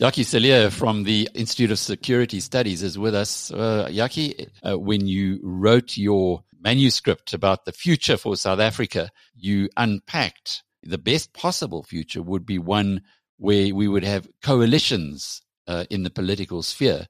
[0.00, 3.50] Jakkie Cilliers from the Institute of Security Studies is with us.
[3.50, 9.68] Uh, Jakkie, uh, when you wrote your manuscript about the future for South Africa, you
[9.76, 13.02] unpacked the best possible future would be one
[13.38, 17.08] where we would have coalitions uh, in the political sphere.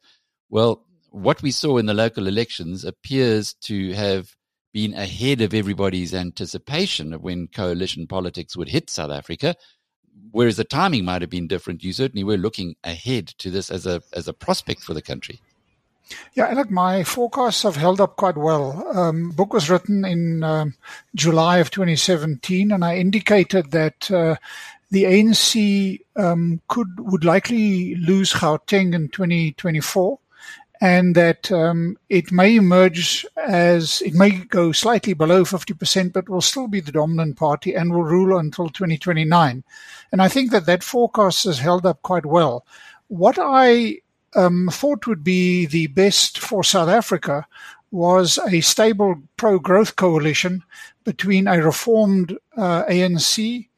[0.48, 4.34] Well, what we saw in the local elections appears to have
[4.72, 9.56] been ahead of everybody's anticipation of when coalition politics would hit South Africa.
[10.30, 13.86] Whereas the timing might have been different, you certainly were looking ahead to this as
[13.86, 15.40] a as a prospect for the country.
[16.34, 18.86] Yeah, look, my forecasts have held up quite well.
[18.96, 20.74] Um, book was written in um,
[21.14, 24.36] July of 2017, and I indicated that uh,
[24.90, 30.18] the ANC um, could would likely lose Gauteng in 2024,
[30.80, 36.40] and that um, it may emerge as it may go slightly below 50%, but will
[36.40, 39.64] still be the dominant party and will rule until 2029.
[40.12, 42.64] And I think that that forecast has held up quite well.
[43.08, 43.98] What I
[44.36, 47.46] um, thought would be the best for South Africa
[47.90, 50.62] was a stable pro growth coalition
[51.04, 53.68] between a reformed uh, ANC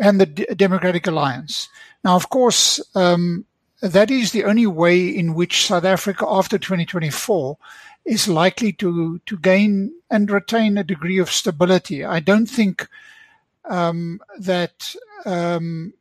[0.00, 1.68] and the D- Democratic Alliance.
[2.04, 3.46] Now, of course, um,
[3.82, 7.58] that is the only way in which South Africa after 2024
[8.04, 12.04] is likely to, to gain and retain a degree of stability.
[12.04, 12.88] I don't think
[13.64, 15.94] um, that um,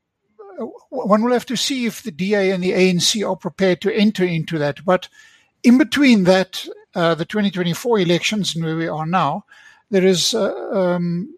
[0.90, 4.24] one will have to see if the DA and the ANC are prepared to enter
[4.24, 4.86] into that.
[4.86, 5.10] But
[5.64, 9.46] in between that, uh, the 2024 elections and where we are now,
[9.90, 11.36] there is uh, um,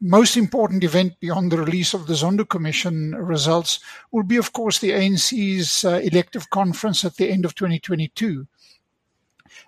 [0.00, 3.80] most important event beyond the release of the Zondo Commission results
[4.12, 8.46] will be, of course, the ANC's uh, elective conference at the end of 2022.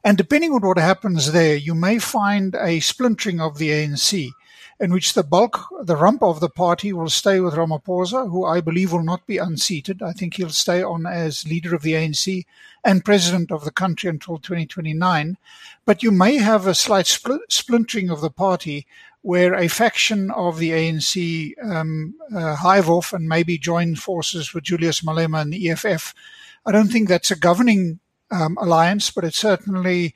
[0.04, 4.30] And depending on what happens there, you may find a splintering of the ANC
[4.78, 8.62] in which the bulk, the rump of the party will stay with Ramaphosa, who I
[8.62, 10.02] believe will not be unseated.
[10.02, 12.46] I think he'll stay on as leader of the ANC
[12.82, 15.36] and president of the country until 2029.
[15.84, 18.86] But you may have a slight spl- splintering of the party
[19.22, 24.64] where a faction of the ANC um, uh, hive off and maybe join forces with
[24.64, 26.14] Julius Malema and the EFF.
[26.64, 30.14] I don't think that's a governing um, alliance, but it certainly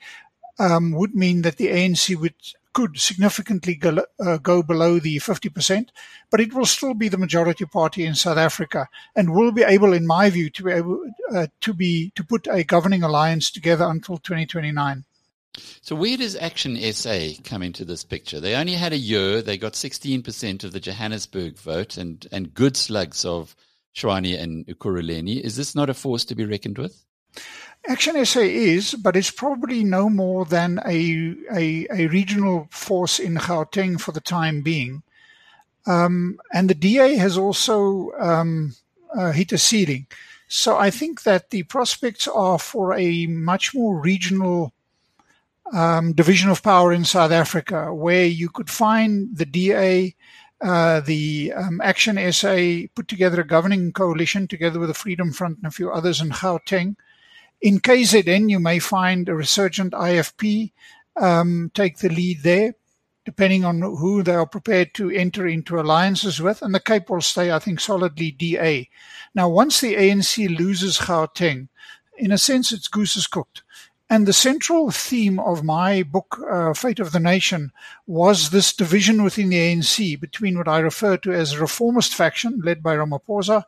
[0.57, 2.33] um, would mean that the ANC would
[2.75, 5.87] could significantly go, uh, go, below the 50%,
[6.29, 9.93] but it will still be the majority party in South Africa and will be able,
[9.93, 11.01] in my view, to be able
[11.33, 15.05] uh, to be to put a governing alliance together until 2029.
[15.81, 18.39] So where does Action SA come into this picture?
[18.39, 19.41] They only had a year.
[19.41, 23.55] They got 16% of the Johannesburg vote and, and good slugs of
[23.95, 25.41] Tshwane and Ekurhuleni.
[25.41, 27.03] Is this not a force to be reckoned with?
[27.87, 33.99] ActionSA is, but it's probably no more than a, a, a regional force in Gauteng
[33.99, 35.03] for the time being.
[35.85, 38.75] Um, and the DA has also um,
[39.15, 40.07] uh, hit a ceiling.
[40.47, 44.73] So I think that the prospects are for a much more regional
[45.73, 50.15] um, division of power in South Africa, where you could find the DA,
[50.61, 55.57] uh, the um, Action SA put together a governing coalition together with the Freedom Front
[55.57, 56.95] and a few others in Gauteng.
[57.61, 60.71] In KZN, you may find a resurgent IFP
[61.17, 62.75] um, take the lead there,
[63.25, 66.61] depending on who they are prepared to enter into alliances with.
[66.61, 68.89] And the Cape will stay, I think, solidly DA.
[69.33, 71.69] Now, once the ANC loses Gauteng,
[72.17, 73.63] in a sense, it's goose is cooked.
[74.09, 77.71] And the central theme of my book, uh, Fate of the Nation,
[78.05, 82.61] was this division within the ANC between what I refer to as a reformist faction
[82.63, 83.63] led by Ramaphosa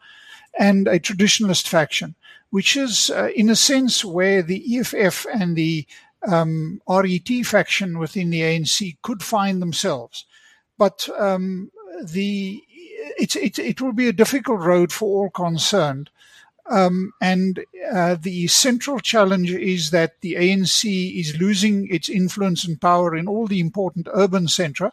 [0.60, 2.15] and a traditionalist faction,
[2.52, 5.88] which is, uh, in a sense, where the EFF and the
[6.28, 10.26] um, RET faction within the ANC could find themselves.
[10.78, 11.71] But um,
[12.04, 12.63] the
[13.17, 16.10] it, it, it will be a difficult road for all concerned.
[16.70, 22.80] Um, and uh, the central challenge is that the ANC is losing its influence and
[22.80, 24.92] power in all the important urban centra,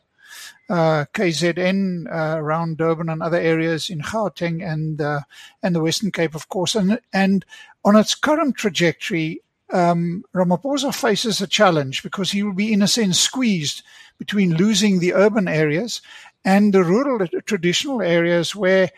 [0.70, 5.20] uh, KZN uh, around Durban and other areas in Gauteng and uh,
[5.62, 6.74] and the Western Cape, of course.
[6.74, 7.44] And and
[7.84, 12.88] on its current trajectory, um, Ramaphosa faces a challenge because he will be, in a
[12.88, 13.82] sense, squeezed
[14.18, 16.00] between losing the urban areas
[16.44, 18.90] and the rural traditional areas where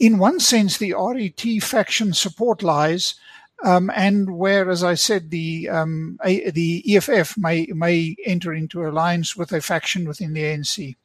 [0.00, 3.14] in one sense, the RET faction support lies,
[3.62, 8.88] um, and where, as I said, the um, a, the EFF may may enter into
[8.88, 10.96] alliance with a faction within the ANC.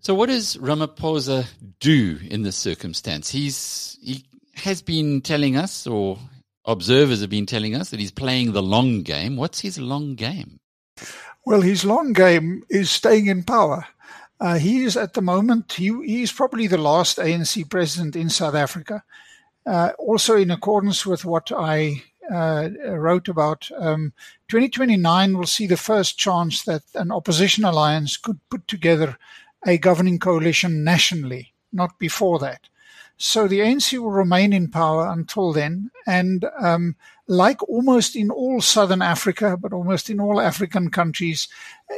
[0.00, 1.46] So, what does Ramaphosa
[1.78, 3.30] do in this circumstance?
[3.30, 6.18] He's he has been telling us, or
[6.64, 9.36] observers have been telling us, that he's playing the long game.
[9.36, 10.60] What's his long game?
[11.44, 13.86] Well, his long game is staying in power.
[14.40, 18.28] Uh, he is at the moment, he, he is probably the last ANC president in
[18.28, 19.02] South Africa.
[19.64, 24.12] Uh, also, in accordance with what I uh, wrote about, um,
[24.48, 29.16] 2029 will see the first chance that an opposition alliance could put together
[29.66, 32.68] a governing coalition nationally, not before that.
[33.18, 35.90] So the ANC will remain in power until then.
[36.06, 41.48] And um, like almost in all Southern Africa, but almost in all African countries,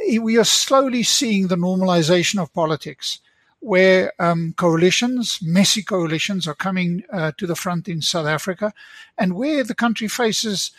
[0.07, 3.19] eh, we are slowly seeing the normalization of politics,
[3.59, 8.73] where um, coalitions, messy coalitions, are coming uh, to the front in South Africa,
[9.17, 10.71] and where the country faces.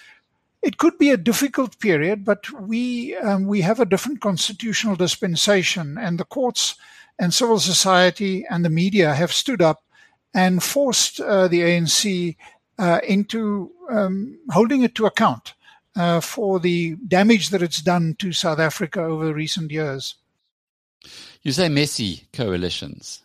[0.63, 5.97] It could be a difficult period, but we um, we have a different constitutional dispensation,
[5.97, 6.75] and the courts
[7.19, 9.83] and civil society and the media have stood up
[10.35, 12.37] and forced uh, the ANC
[12.79, 15.55] uh, into um, holding it to account
[15.97, 20.15] uh, for the damage that it's done to South Africa over recent years.
[21.43, 23.23] You say messy coalitions.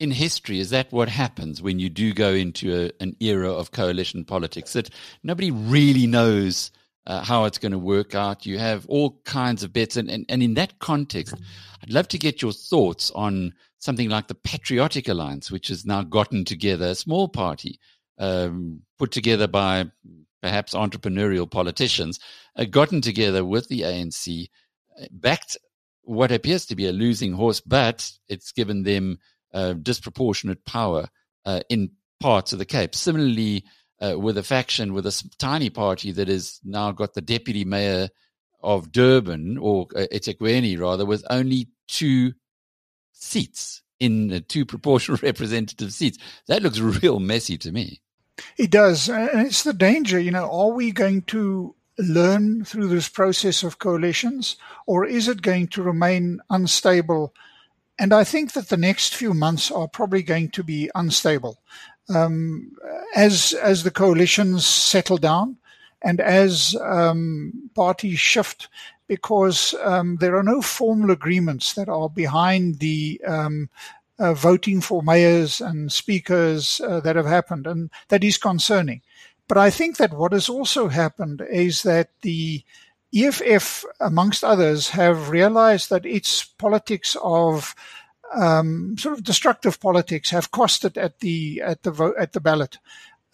[0.00, 3.70] In history, is that what happens when you do go into a, an era of
[3.70, 4.72] coalition politics?
[4.72, 4.90] That
[5.22, 6.72] nobody really knows
[7.06, 8.44] uh, how it's going to work out.
[8.44, 9.96] You have all kinds of bets.
[9.96, 11.34] And, and, and in that context,
[11.82, 16.02] I'd love to get your thoughts on something like the Patriotic Alliance, which has now
[16.02, 17.80] gotten together a small party
[18.16, 19.90] um, put together by
[20.40, 22.20] perhaps entrepreneurial politicians,
[22.54, 24.48] uh, gotten together with the ANC,
[25.00, 25.56] uh, backed
[26.02, 29.18] what appears to be a losing horse, but it's given them
[29.52, 31.08] uh, disproportionate power
[31.44, 32.94] uh, in parts of the Cape.
[32.94, 33.64] Similarly,
[34.00, 38.08] uh, with a faction with a tiny party that has now got the deputy mayor
[38.62, 42.32] of Durban or uh, eThekwini rather, with only two
[43.22, 46.18] seats in two proportional representative seats.
[46.48, 48.00] That looks real messy to me.
[48.56, 49.08] It does.
[49.08, 53.78] And it's the danger, you know, are we going to learn through this process of
[53.78, 54.56] coalitions
[54.86, 57.34] or is it going to remain unstable?
[57.98, 61.62] And I think that the next few months are probably going to be unstable.
[62.12, 62.72] Um,
[63.14, 65.56] as as the coalitions settle down
[66.02, 68.68] and as um, parties shift,
[69.12, 73.68] because um, there are no formal agreements that are behind the um,
[74.18, 79.02] uh, voting for mayors and speakers uh, that have happened, and that is concerning.
[79.48, 82.64] But I think that what has also happened is that the
[83.14, 87.74] EFF, amongst others, have realized that its politics of
[88.34, 92.40] um, sort of destructive politics have cost it at the at the vote at the
[92.40, 92.78] ballot.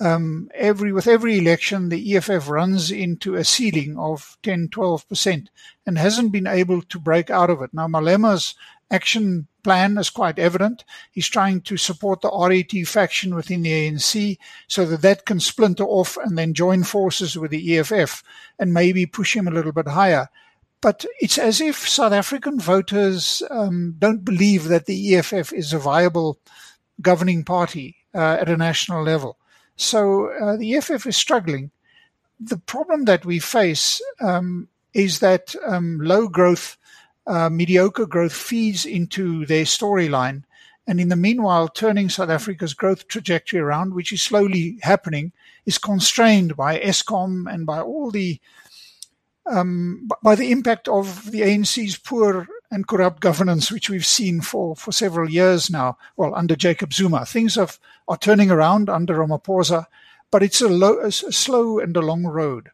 [0.01, 5.51] Um, every with every election, the EFF runs into a ceiling of 10, 12 percent,
[5.85, 7.75] and hasn't been able to break out of it.
[7.75, 8.55] Now, Malema's
[8.91, 10.85] action plan is quite evident.
[11.11, 15.85] He's trying to support the RET faction within the ANC so that that can splinter
[15.85, 18.23] off and then join forces with the EFF
[18.59, 20.29] and maybe push him a little bit higher.
[20.81, 25.79] But it's as if South African voters um, don't believe that the EFF is a
[25.79, 26.39] viable
[27.03, 29.39] governing party uh, at a national level.
[29.79, 31.71] So uh, the EFF is struggling.
[32.39, 36.77] The problem that we face um, is that um, low growth
[37.27, 40.43] uh, mediocre growth feeds into their storyline.
[40.87, 45.33] And in the meanwhile, turning South Africa's growth trajectory around, which is slowly happening,
[45.67, 48.41] is constrained by Eskom and by all the
[49.47, 54.77] um, by the impact of the ANC's poor and corrupt governance, which we've seen for,
[54.77, 55.97] for several years now.
[56.17, 59.87] Well, under Jacob Zuma, things have, are turning around under Ramaphosa,
[60.31, 62.71] but it's a, low, a slow and a long road.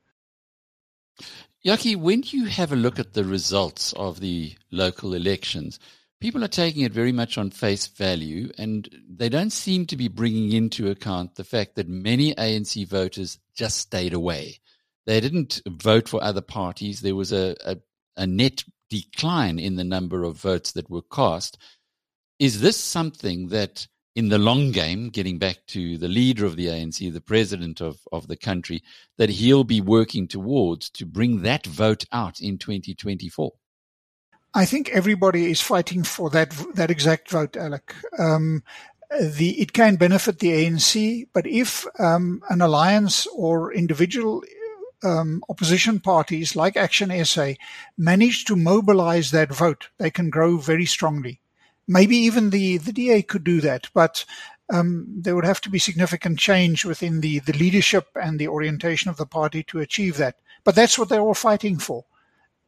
[1.65, 5.79] Jakkie, when you have a look at the results of the local elections,
[6.21, 10.09] people are taking it very much on face value, and they don't seem to be
[10.09, 14.59] bringing into account the fact that many ANC voters just stayed away.
[15.07, 17.01] They didn't vote for other parties.
[17.01, 17.77] There was a, a,
[18.17, 21.59] a net decline in the number of votes that were cast.
[22.39, 26.67] Is this something that in the long game, getting back to the leader of the
[26.67, 28.83] ANC, the president of, of the country,
[29.19, 33.53] that he'll be working towards to bring that vote out in 2024?
[34.55, 37.93] I think everybody is fighting for that that exact vote, Alec.
[38.17, 38.63] Um,
[39.21, 44.45] the it can benefit the ANC, but if um, an alliance or individual
[45.05, 47.57] um, opposition parties like ActionSA
[47.97, 51.41] manage to mobilize that vote, they can grow very strongly.
[51.87, 54.25] Maybe even the, the DA could do that, but
[54.71, 59.11] um, there would have to be significant change within the, the leadership and the orientation
[59.11, 60.37] of the party to achieve that.
[60.65, 62.07] But that's what they're all fighting for.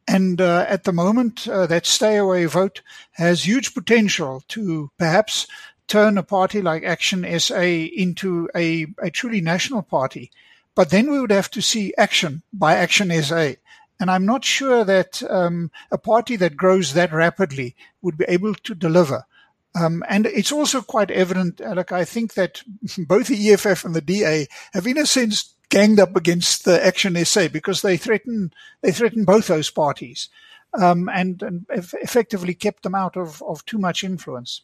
[0.07, 2.81] And uh, at the moment, uh, that stay away vote
[3.13, 5.47] has huge potential to perhaps
[5.87, 10.31] turn a party like Action SA into a, a truly national party.
[10.77, 13.53] But then we would have to see action by Action SA.
[13.99, 18.53] And I'm not sure that um, a party that grows that rapidly would be able
[18.53, 19.25] to deliver.
[19.73, 22.61] Um, and it's also quite evident, Alec, I think that
[22.99, 27.15] both the EFF and the DA have, in a sense, ganged up against the Action
[27.25, 28.53] SA because they threaten
[28.83, 30.29] they threaten both those parties
[30.75, 34.61] um, and, and effectively kept them out of, of too much influence.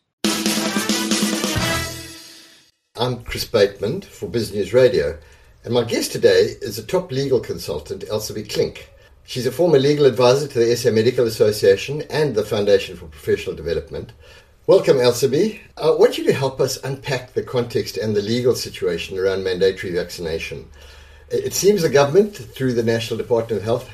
[2.96, 5.18] I'm Chris Bateman for BizNews Radio,
[5.64, 8.90] and my guest today is a top legal consultant, Elsie Klinck.
[9.24, 13.56] She's a former legal advisor to the SA Medical Association and the Foundation for Professional
[13.56, 14.12] Development.
[14.68, 15.62] Welcome, Elsie.
[15.78, 19.46] Uh, I want you to help us unpack the context and the legal situation around
[19.46, 20.68] mandatory vaccination.
[21.30, 23.90] It seems the government, through the National Department of Health,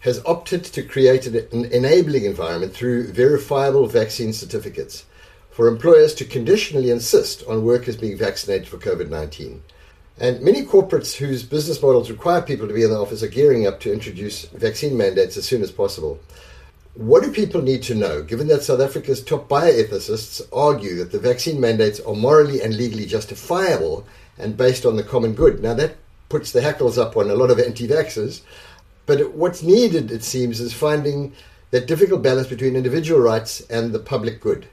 [0.00, 5.06] has opted to create an enabling environment through verifiable vaccine certificates
[5.50, 9.62] for employers to conditionally insist on workers being vaccinated for COVID 19.
[10.18, 13.66] And many corporates whose business models require people to be in the office are gearing
[13.66, 16.18] up to introduce vaccine mandates as soon as possible.
[16.94, 21.18] What do people need to know, given that South Africa's top bioethicists argue that the
[21.18, 24.06] vaccine mandates are morally and legally justifiable
[24.38, 25.62] and based on the common good?
[25.62, 25.96] Now, that
[26.30, 28.40] puts the hackles up on a lot of anti vaxxers,
[29.04, 31.34] but what's needed, it seems, is finding
[31.72, 34.66] that difficult balance between individual rights and the public good.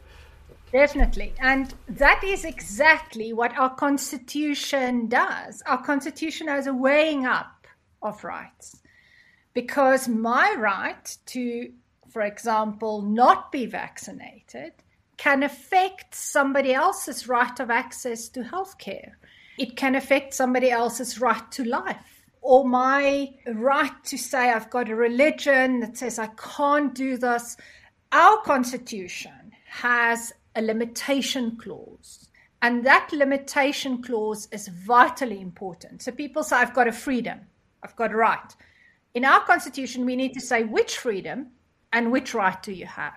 [0.74, 1.34] Definitely.
[1.40, 5.62] And that is exactly what our Constitution does.
[5.68, 7.68] Our Constitution has a weighing up
[8.02, 8.82] of rights.
[9.54, 11.72] Because my right to
[12.14, 14.74] for example, not be vaccinated
[15.18, 19.14] can affect somebody else's right of access to healthcare.
[19.58, 24.90] It can affect somebody else's right to life or my right to say I've got
[24.90, 27.58] a religion that says I can't do this.
[28.12, 32.30] Our constitution has a limitation clause.
[32.62, 36.02] And that limitation clause is vitally important.
[36.02, 37.42] So people say, I've got a freedom,
[37.84, 38.56] I've got a right.
[39.14, 41.48] In our constitution, we need to say which freedom
[41.92, 43.14] and which right do you have.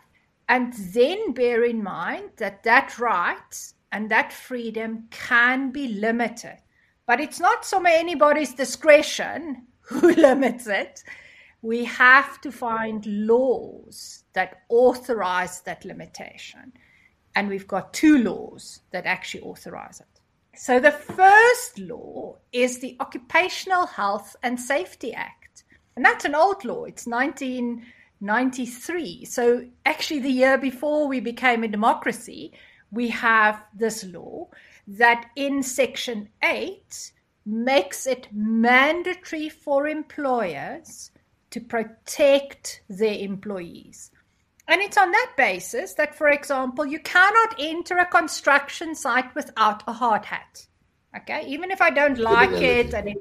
[0.49, 6.59] And then bear in mind that that right and that freedom can be limited.
[7.07, 11.03] But it's not so anybody's discretion who limits it.
[11.62, 16.72] We have to find laws that authorize that limitation.
[17.37, 20.16] And we've got two laws that actually authorize it.
[20.59, 25.64] So the first law is the Occupational Health and Safety Act.
[25.95, 26.84] And that's an old law.
[26.84, 29.26] It's 1993.
[29.26, 32.53] So, actually, the year before we became a democracy,
[32.91, 34.49] we have this law
[34.87, 37.12] that in Section 8
[37.45, 41.11] makes it mandatory for employers
[41.51, 44.11] to protect their employees.
[44.69, 49.85] And it's on that basis that, for example, you cannot enter a construction site without
[49.87, 50.67] a hard hat.
[51.17, 53.17] Okay, even if I don't like it and it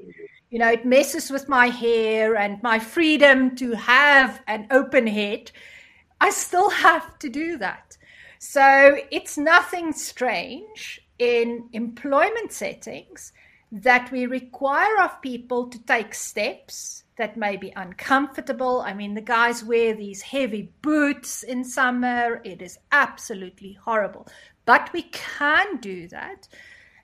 [0.50, 5.50] you know, it messes with my hair and my freedom to have an open head.
[6.20, 7.96] I still have to do that.
[8.38, 13.32] So it's nothing strange in employment settings
[13.72, 18.80] that we require of people to take steps that may be uncomfortable.
[18.80, 22.40] I mean, the guys wear these heavy boots in summer.
[22.44, 24.28] It is absolutely horrible.
[24.64, 26.48] But we can do that,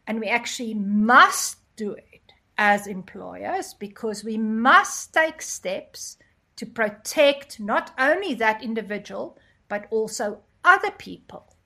[0.06, 6.18] and we actually must do it as employers because we must take steps
[6.56, 9.38] to protect not only that individual
[9.68, 11.56] but also other people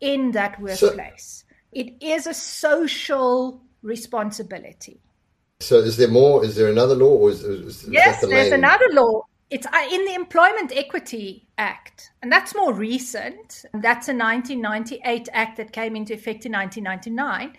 [0.00, 1.44] in that workplace.
[1.48, 5.00] So, it is a social responsibility.
[5.60, 6.44] So, is there more?
[6.44, 8.60] Is there another law, or is, is yes, the there's main...
[8.60, 9.22] another law.
[9.50, 13.64] It's uh, in the Employment Equity Act, and that's more recent.
[13.74, 17.56] That's a 1998 act that came into effect in 1999.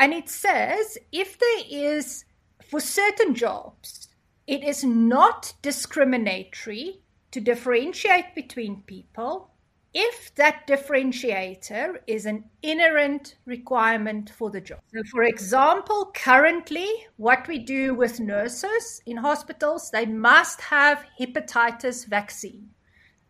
[0.00, 2.24] And it says if there is,
[2.62, 4.08] for certain jobs,
[4.46, 7.00] it is not discriminatory
[7.30, 9.50] to differentiate between people
[9.94, 14.80] if that differentiator is an inherent requirement for the job.
[14.92, 22.06] So, for example, currently, what we do with nurses in hospitals, they must have hepatitis
[22.06, 22.70] vaccine.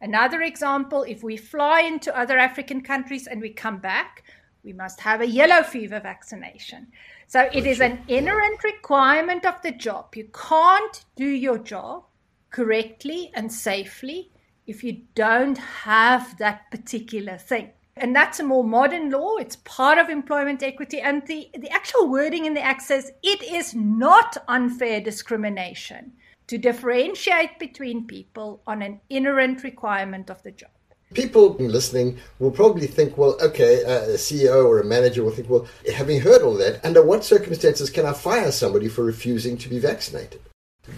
[0.01, 4.25] Another example, if we fly into other African countries and we come back,
[4.65, 6.89] we must have a yellow fever vaccination.
[7.27, 10.15] So it is an inherent requirement of the job.
[10.15, 12.05] You can't do your job
[12.51, 14.31] correctly and safely
[14.69, 17.71] if you don't have that particular thing.
[17.97, 19.37] And that's a more modern law.
[19.37, 21.01] It's part of employment equity.
[21.01, 26.13] And the, the actual wording in the Act says it is not unfair discrimination
[26.47, 30.71] to differentiate between people on an inherent requirement of the job.
[31.15, 35.67] People listening will probably think, well, okay, a CEO or a manager will think, well,
[35.95, 39.79] having heard all that, under what circumstances can I fire somebody for refusing to be
[39.79, 40.41] vaccinated?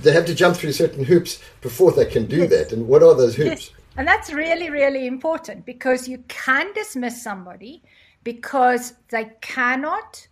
[0.02, 2.50] They have to jump through certain hoops before they can do yes.
[2.50, 2.72] that.
[2.72, 3.70] And what are those hoops?
[3.70, 3.80] Yes.
[3.96, 7.82] And that's really, really important because you can dismiss somebody
[8.22, 10.26] because they cannot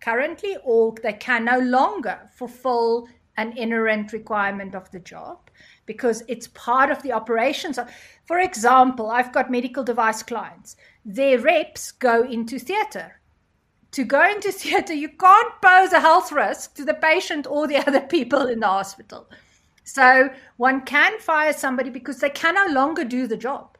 [0.00, 5.50] currently or they can no longer fulfill an inherent requirement of the job
[5.86, 7.78] because it's part of the operations.
[8.26, 10.76] For example, I've got medical device clients.
[11.04, 13.17] Their reps go into theatre.
[13.98, 17.78] To go into theatre, you can't pose a health risk to the patient or the
[17.88, 19.28] other people in the hospital.
[19.82, 23.76] So one can fire somebody because they can no longer do the job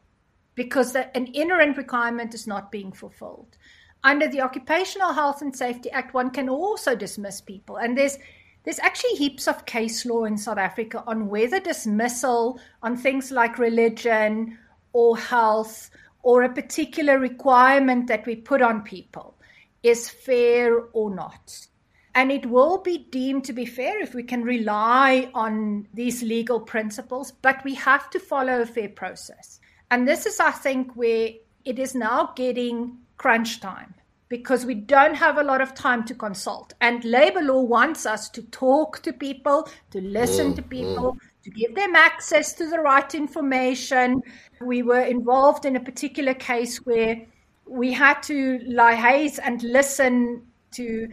[0.56, 3.56] because an inherent requirement is not being fulfilled.
[4.02, 7.76] Under the Occupational Health and Safety Act, one can also dismiss people.
[7.76, 8.18] And there's
[8.64, 13.56] there's actually heaps of case law in South Africa on whether dismissal on things like
[13.56, 14.58] religion
[14.92, 15.90] or health
[16.24, 19.36] or a particular requirement that we put on people
[19.82, 21.66] is fair or not.
[22.14, 26.60] And it will be deemed to be fair if we can rely on these legal
[26.60, 29.60] principles, but we have to follow a fair process.
[29.90, 31.30] And this is, I think, where
[31.64, 33.94] it is now getting crunch time
[34.28, 36.74] because we don't have a lot of time to consult.
[36.80, 41.18] And labor law wants us to talk to people, to listen mm, to people, mm.
[41.44, 44.22] to give them access to the right information.
[44.60, 47.26] We were involved in a particular case where
[47.68, 50.42] we had to liaise and listen
[50.72, 51.08] to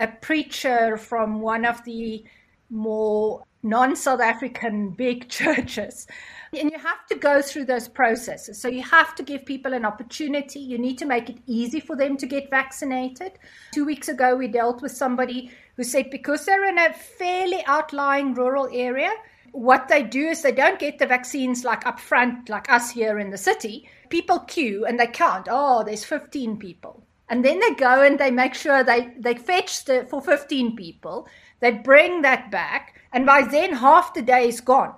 [0.00, 2.24] a preacher from one of the
[2.70, 6.06] more non South African big churches.
[6.52, 8.60] And you have to go through those processes.
[8.60, 10.60] So you have to give people an opportunity.
[10.60, 13.32] You need to make it easy for them to get vaccinated.
[13.72, 18.34] Two weeks ago, we dealt with somebody who said because they're in a fairly outlying
[18.34, 19.10] rural area,
[19.50, 23.18] what they do is they don't get the vaccines like up front, like us here
[23.18, 23.88] in the city.
[24.08, 25.48] People queue and they count.
[25.50, 27.04] Oh, there's 15 people.
[27.28, 31.26] And then they go and they make sure they, they fetch the, for 15 people.
[31.60, 33.00] They bring that back.
[33.12, 34.94] And by then, half the day is gone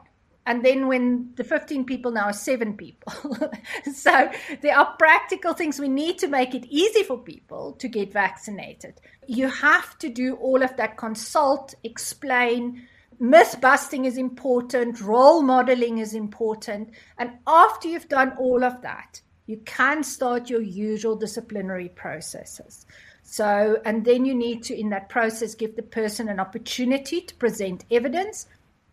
[0.46, 3.12] and then when the 15 people now are seven people
[3.92, 4.30] so
[4.62, 8.94] there are practical things we need to make it easy for people to get vaccinated
[9.26, 12.86] you have to do all of that consult explain
[13.18, 19.20] myth busting is important role modeling is important and after you've done all of that
[19.46, 22.86] you can start your usual disciplinary processes
[23.22, 27.34] so and then you need to in that process give the person an opportunity to
[27.36, 28.46] present evidence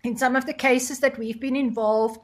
[0.04, 2.20] in some of the cases that we've been involved,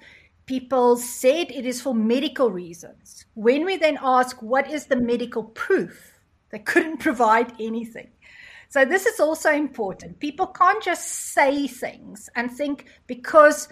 [0.45, 3.25] people said it is for medical reasons.
[3.35, 6.13] When we then ask, what is the medical proof?
[6.49, 8.09] They couldn't provide anything.
[8.69, 10.19] So, this is also important.
[10.19, 13.67] People can't just say things and think because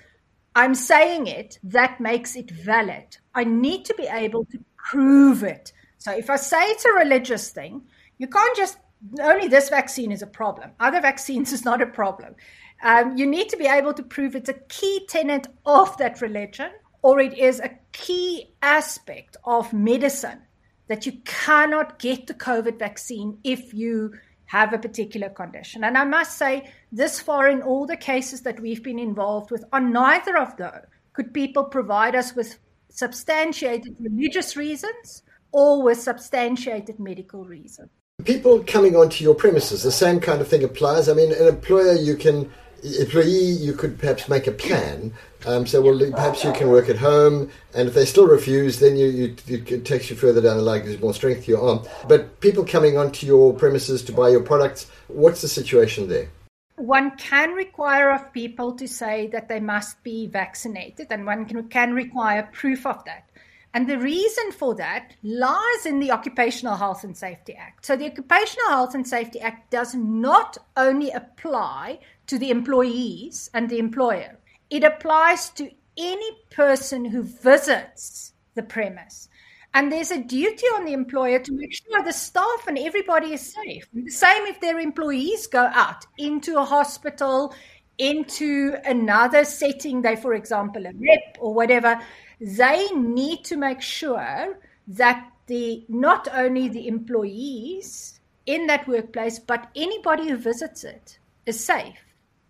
[0.56, 3.18] I'm saying it, that makes it valid.
[3.36, 5.72] I need to be able to prove it.
[6.00, 7.84] So, if I say it's a religious thing,
[8.18, 8.80] you can't just
[9.22, 10.72] only this vaccine is a problem.
[10.80, 12.36] Other vaccines is not a problem.
[12.84, 16.72] Um, you need to be able to prove it's a key tenet of that religion
[17.02, 20.42] or it is a key aspect of medicine
[20.88, 24.14] that you cannot get the COVID vaccine if you
[24.48, 25.84] have a particular condition.
[25.84, 29.64] And I must say, this far in all the cases that we've been involved with,
[29.72, 32.58] on neither of those could people provide us with
[32.90, 37.90] substantiated religious reasons or with substantiated medical reasons.
[38.24, 41.08] People coming onto your premises, the same kind of thing applies.
[41.08, 42.52] I mean, an employer, you can
[42.84, 45.14] employee, you could perhaps make a plan.
[45.46, 48.98] Um, so, well, perhaps you can work at home, and if they still refuse, then
[48.98, 49.08] you,
[49.46, 51.88] you, it takes you further down the line, gives more strength to your arm.
[52.08, 56.30] But people coming onto your premises to buy your products, what's the situation there?
[56.76, 61.68] One can require of people to say that they must be vaccinated, and one can,
[61.70, 63.27] can require proof of that.
[63.74, 67.86] And the reason for that lies in the Occupational Health and Safety Act.
[67.86, 73.70] So, the Occupational Health and Safety Act does not only apply to the employees and
[73.70, 74.38] the employer,
[74.70, 79.30] it applies to any person who visits the premise.
[79.74, 83.54] And there's a duty on the employer to make sure the staff and everybody is
[83.54, 83.88] safe.
[83.94, 87.54] The same if their employees go out into a hospital,
[87.98, 92.00] into another setting, they, for example, a rep or whatever,
[92.40, 99.70] they need to make sure that the not only the employees in that workplace, but
[99.76, 102.00] anybody who visits it is safe.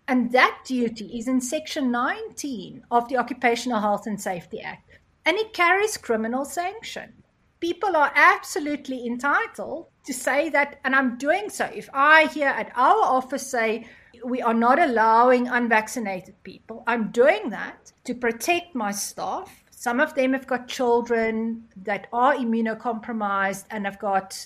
[0.06, 5.36] And that duty is in Section 19 of the Occupational Health and Safety Act, and
[5.36, 7.12] it carries criminal sanction.
[7.60, 11.66] People are absolutely entitled to say that, and I'm doing so.
[11.66, 13.86] If I here at our office say
[14.24, 20.12] we are not allowing unvaccinated people, I'm doing that to protect my staff some of
[20.16, 24.44] them have got children that are immunocompromised and have got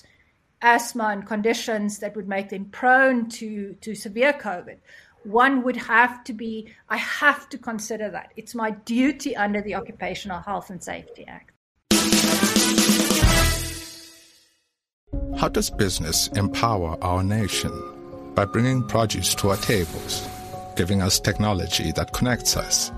[0.61, 4.77] asthma and conditions that would make them prone to, to severe COVID.
[5.23, 8.31] One would have to be, I have to consider that.
[8.35, 11.49] It's my duty under the Occupational Health and Safety Act.
[15.35, 17.71] How does business empower our nation?
[18.35, 20.27] By bringing produce to our tables,
[20.75, 22.91] giving us technology that connects us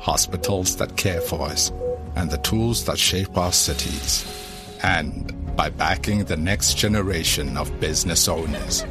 [0.00, 1.70] hospitals that care for us,
[2.16, 4.24] and the tools that shape our cities.
[4.82, 8.84] And by backing the next generation of business owners.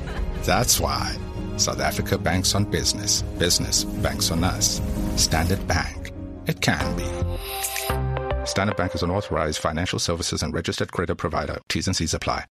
[0.43, 1.15] That's why
[1.55, 3.21] South Africa banks on business.
[3.39, 4.81] Business banks on us.
[5.15, 6.11] Standard Bank.
[6.45, 8.45] It can be.
[8.45, 11.59] Standard Bank is an authorized financial services and registered credit provider.
[11.69, 12.45] T's and C's apply.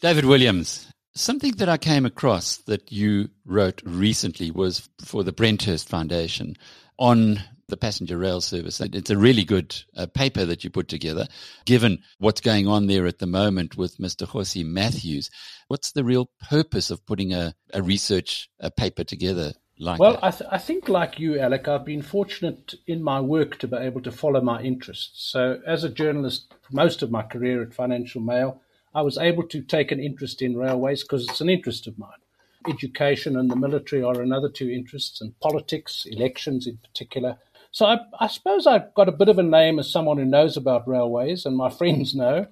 [0.00, 5.86] David Williams, Something that I came across that you wrote recently was for the Brenthurst
[5.88, 6.56] Foundation
[6.98, 8.80] on the passenger rail service.
[8.80, 11.26] It's a really good uh, paper that you put together,
[11.66, 14.26] given what's going on there at the moment with Mr.
[14.26, 15.28] Kgosi Matthews.
[15.68, 20.24] What's the real purpose of putting a, a research a paper together like well, that?
[20.24, 23.76] I, th- I think, like you, Alec, I've been fortunate in my work to be
[23.76, 25.30] able to follow my interests.
[25.30, 28.61] So, as a journalist, most of my career at Financial Mail,
[28.94, 32.10] I was able to take an interest in railways because it's an interest of mine.
[32.68, 37.38] Education and the military are another two interests, and politics, elections in particular.
[37.70, 40.56] So I, I suppose I've got a bit of a name as someone who knows
[40.56, 42.46] about railways, and my friends know.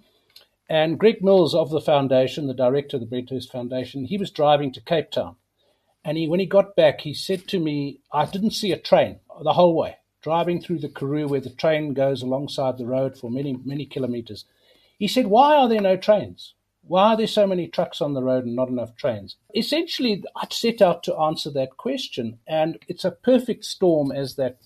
[0.69, 4.73] And Greg Mills of the foundation, the director of the Brenthurst Foundation, he was driving
[4.73, 5.37] to Cape Town.
[6.05, 9.21] And he, when he got back, he said to me, I didn't see a train
[9.43, 13.31] the whole way, driving through the Karoo where the train goes alongside the road for
[13.31, 14.45] many, many kilometers.
[15.01, 16.55] He said, Why are there no trains?
[16.83, 19.37] Why are there so many trucks on the road and not enough trains?
[19.57, 24.59] Essentially, I'd set out to answer that question, and it's a perfect storm, as that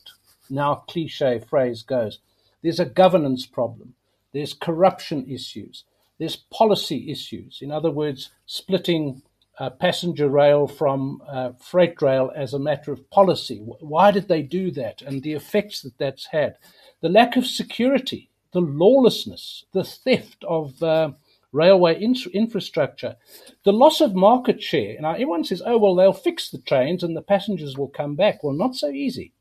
[0.50, 2.18] now cliche phrase goes.
[2.62, 3.94] There's a governance problem,
[4.32, 5.84] there's corruption issues,
[6.18, 7.60] there's policy issues.
[7.62, 9.22] In other words, splitting
[9.60, 13.58] uh, passenger rail from uh, freight rail as a matter of policy.
[13.58, 15.00] Why did they do that?
[15.00, 16.56] And the effects that that's had.
[17.02, 21.10] The lack of security, the lawlessness, the theft of uh,
[21.52, 23.16] railway in- infrastructure,
[23.64, 24.96] the loss of market share.
[25.00, 28.42] Now, everyone says, oh, well, they'll fix the trains and the passengers will come back.
[28.42, 29.32] Well, not so easy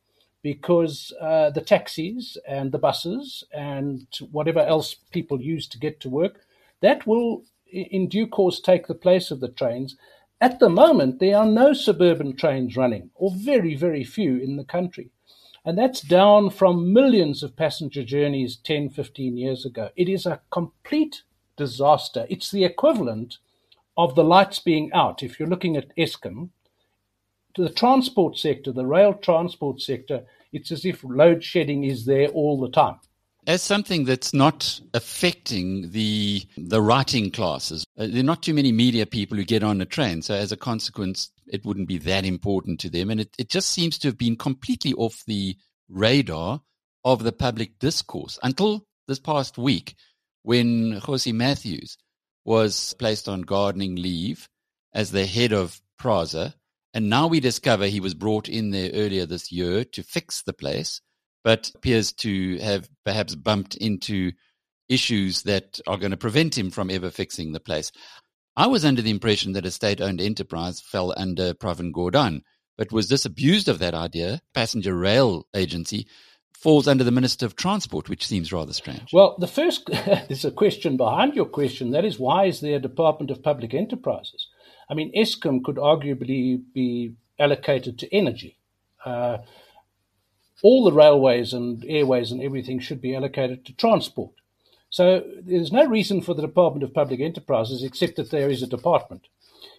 [0.41, 6.09] because uh, the taxis and the buses and whatever else people use to get to
[6.09, 6.41] work,
[6.81, 9.95] that will in due course take the place of the trains.
[10.41, 14.65] At the moment, there are no suburban trains running, or very, very few in the
[14.65, 15.09] country.
[15.65, 19.89] And that's down from millions of passenger journeys 10, 15 years ago.
[19.95, 21.23] It is a complete
[21.55, 22.25] disaster.
[22.29, 23.37] It's the equivalent
[23.95, 25.23] of the lights being out.
[25.23, 26.49] If you're looking at Eskom,
[27.53, 32.27] to the transport sector, the rail transport sector, it's as if load shedding is there
[32.29, 32.99] all the time.
[33.45, 38.71] As something that's not affecting the the writing classes, uh, there are not too many
[38.71, 40.21] media people who get on a train.
[40.21, 43.09] So as a consequence, it wouldn't be that important to them.
[43.09, 45.55] And it, it just seems to have been completely off the
[45.87, 46.61] radar
[47.05, 49.95] of the public discourse until this past week
[50.41, 51.97] when Kgosi Matthews
[52.43, 54.49] was placed on gardening leave
[54.93, 56.53] as the head of PRASA
[56.93, 60.53] and now we discover he was brought in there earlier this year to fix the
[60.53, 61.01] place,
[61.43, 64.31] but appears to have perhaps bumped into
[64.89, 67.91] issues that are going to prevent him from ever fixing the place.
[68.55, 72.43] I was under the impression that a state owned enterprise fell under Pravin Gordhan,
[72.77, 74.41] but was disabused of that idea.
[74.53, 76.07] Passenger Rail Agency
[76.53, 79.11] falls under the Minister of Transport, which seems rather strange.
[79.11, 81.91] Well, the first, there's a question behind your question.
[81.91, 84.47] That is, why is there a Department of Public Enterprises?
[84.89, 88.59] I mean, Eskom could arguably be allocated to energy.
[89.03, 89.39] Uh,
[90.61, 94.33] all the railways and airways and everything should be allocated to transport.
[94.93, 98.67] So there's no reason for the Department of Public Enterprises except that there is a
[98.67, 99.27] department.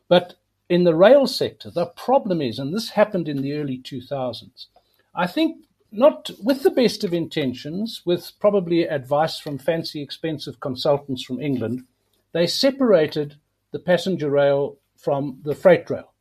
[0.09, 0.35] But
[0.69, 4.67] in the rail sector, the problem is, and this happened in the early 2000s,
[5.15, 11.23] I think not with the best of intentions, with probably advice from fancy, expensive consultants
[11.23, 11.85] from England,
[12.33, 13.37] they separated
[13.71, 16.13] the passenger rail from the freight rail.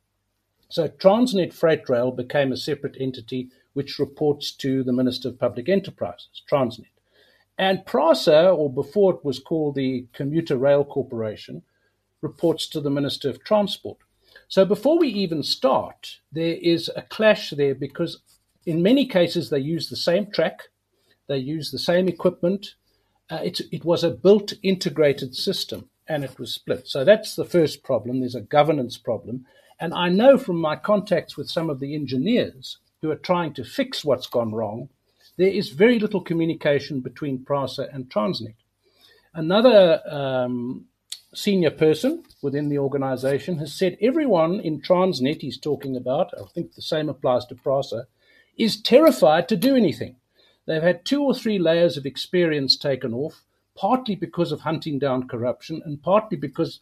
[0.68, 5.68] So Transnet Freight Rail became a separate entity which reports to the Minister of Public
[5.68, 6.93] Enterprises, Transnet.
[7.56, 11.62] And PRASA, or before it was called the Commuter Rail Corporation,
[12.20, 13.98] reports to the Minister of Transport.
[14.48, 18.20] So before we even start, there is a clash there because
[18.66, 20.68] in many cases they use the same track,
[21.28, 22.74] they use the same equipment.
[23.30, 26.86] Uh, it, it was a built integrated system and it was split.
[26.86, 28.20] So that's the first problem.
[28.20, 29.46] There's a governance problem.
[29.80, 33.64] And I know from my contacts with some of the engineers who are trying to
[33.64, 34.88] fix what's gone wrong,
[35.36, 38.54] there is very little communication between PRASA and Transnet.
[39.34, 40.86] Another um,
[41.34, 46.74] senior person within the organization has said everyone in Transnet he's talking about, I think
[46.74, 48.06] the same applies to PRASA,
[48.56, 50.16] is terrified to do anything.
[50.66, 53.42] They've had two or three layers of experience taken off
[53.76, 56.80] partly because of hunting down corruption and partly because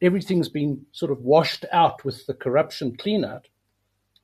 [0.00, 3.48] everything's been sort of washed out with the corruption clean out.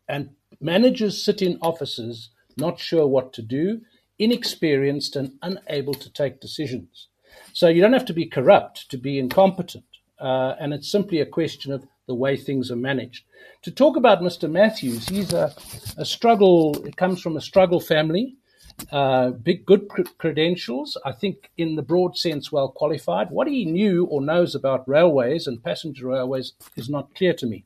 [0.09, 3.81] And managers sit in offices not sure what to do,
[4.19, 7.09] inexperienced and unable to take decisions.
[7.53, 9.85] So you don't have to be corrupt to be incompetent.
[10.19, 13.25] Uh, and it's simply a question of the way things are managed.
[13.63, 14.51] To talk about Mr.
[14.51, 15.55] Matthews, he's a,
[15.99, 18.37] a struggle, it comes from a struggle family
[18.93, 19.89] uh, big, good
[20.19, 20.97] credentials.
[21.05, 23.31] I think, in the broad sense, well qualified.
[23.31, 27.65] What he knew or knows about railways and passenger railways is not clear to me.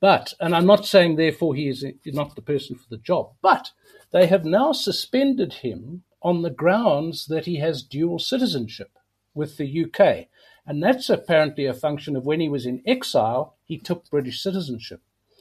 [0.00, 3.72] But, and I'm not saying therefore he is not the person for the job, but
[4.10, 8.90] they have now suspended him on the grounds that he has dual citizenship
[9.34, 10.28] with the UK.
[10.66, 15.00] And that's apparently a function of when he was in exile, he took British citizenship.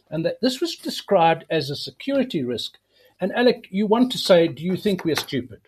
[0.10, 2.78] And that this was described as a security risk
[3.20, 5.62] and Alec, you want to say, do you think we're stupid?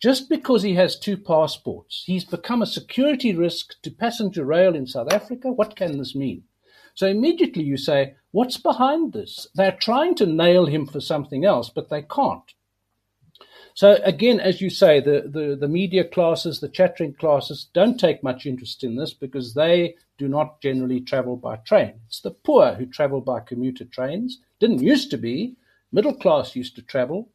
[0.00, 4.86] Just because he has two passports, he's become a security risk to passenger rail in
[4.86, 5.50] South Africa?
[5.50, 6.44] What can this mean?
[6.94, 9.48] So immediately you say, what's behind this?
[9.54, 12.54] They're trying to nail him for something else, but they can't.
[13.74, 18.22] So again, as you say, the, the, the media classes, the chattering classes don't take
[18.22, 21.94] much interest in this because they do not generally travel by train.
[22.06, 24.38] It's the poor who travel by commuter trains.
[24.60, 25.56] Didn't used to be.
[25.90, 27.30] Middle class used to travel.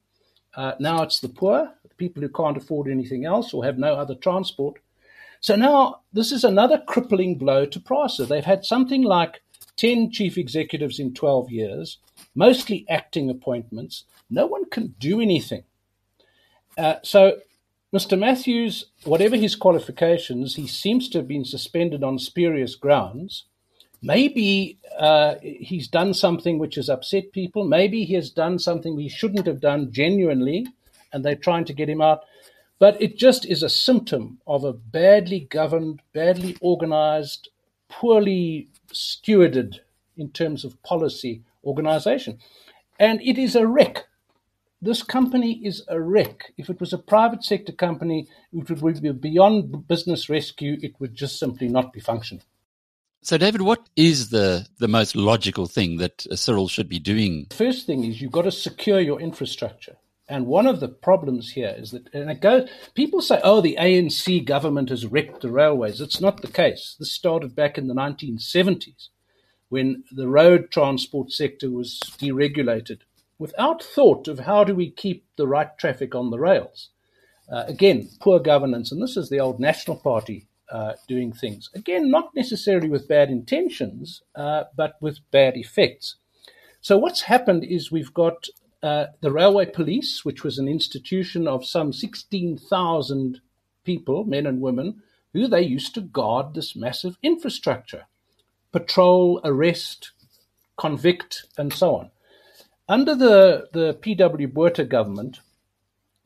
[0.55, 3.95] Uh, now it's the poor, the people who can't afford anything else or have no
[3.95, 4.79] other transport.
[5.41, 8.25] So now this is another crippling blow to PRASA.
[8.25, 9.41] They've had something like
[9.79, 11.99] 10 chief executives in 12 years,
[12.35, 14.03] mostly acting appointments.
[14.29, 15.63] No one can do anything.
[16.77, 17.39] Uh, so,
[17.93, 18.19] Mr.
[18.19, 23.45] Matthews, whatever his qualifications, he seems to have been suspended on spurious grounds.
[24.01, 27.63] Maybe uh, he's done something which has upset people.
[27.63, 30.67] Maybe he has done something he shouldn't have done genuinely,
[31.13, 32.25] and they're trying to get him out.
[32.79, 37.49] But it just is a symptom of a badly governed, badly organized,
[37.87, 39.79] poorly stewarded
[40.17, 42.39] in terms of policy organization.
[42.99, 44.05] And it is a wreck
[44.81, 46.53] this company is a wreck.
[46.57, 50.77] If it was a private sector company, it would be beyond business rescue.
[50.81, 52.43] It would just simply not be functioning.
[53.21, 57.47] So, David, what is the, the most logical thing that Cyril should be doing?
[57.51, 59.97] First thing is you've got to secure your infrastructure.
[60.29, 63.77] And one of the problems here is that, and it goes, people say, oh, the
[63.79, 65.99] ANC government has wrecked the railways.
[65.99, 66.95] It's not the case.
[66.99, 69.09] This started back in the 1970s
[69.69, 72.99] when the road transport sector was deregulated
[73.39, 76.89] without thought of how do we keep the right traffic on the rails.
[77.51, 81.69] Uh, again, poor governance, and this is the old National Party uh, doing things.
[81.73, 86.17] Again, not necessarily with bad intentions, uh, but with bad effects.
[86.81, 88.47] So, what's happened is we've got
[88.81, 93.41] uh, the Railway Police, which was an institution of some 16,000
[93.83, 95.01] people, men and women,
[95.33, 98.05] who they used to guard this massive infrastructure
[98.71, 100.11] patrol, arrest,
[100.77, 102.11] convict, and so on.
[102.87, 104.47] Under the, the P.W.
[104.47, 105.39] Botha government,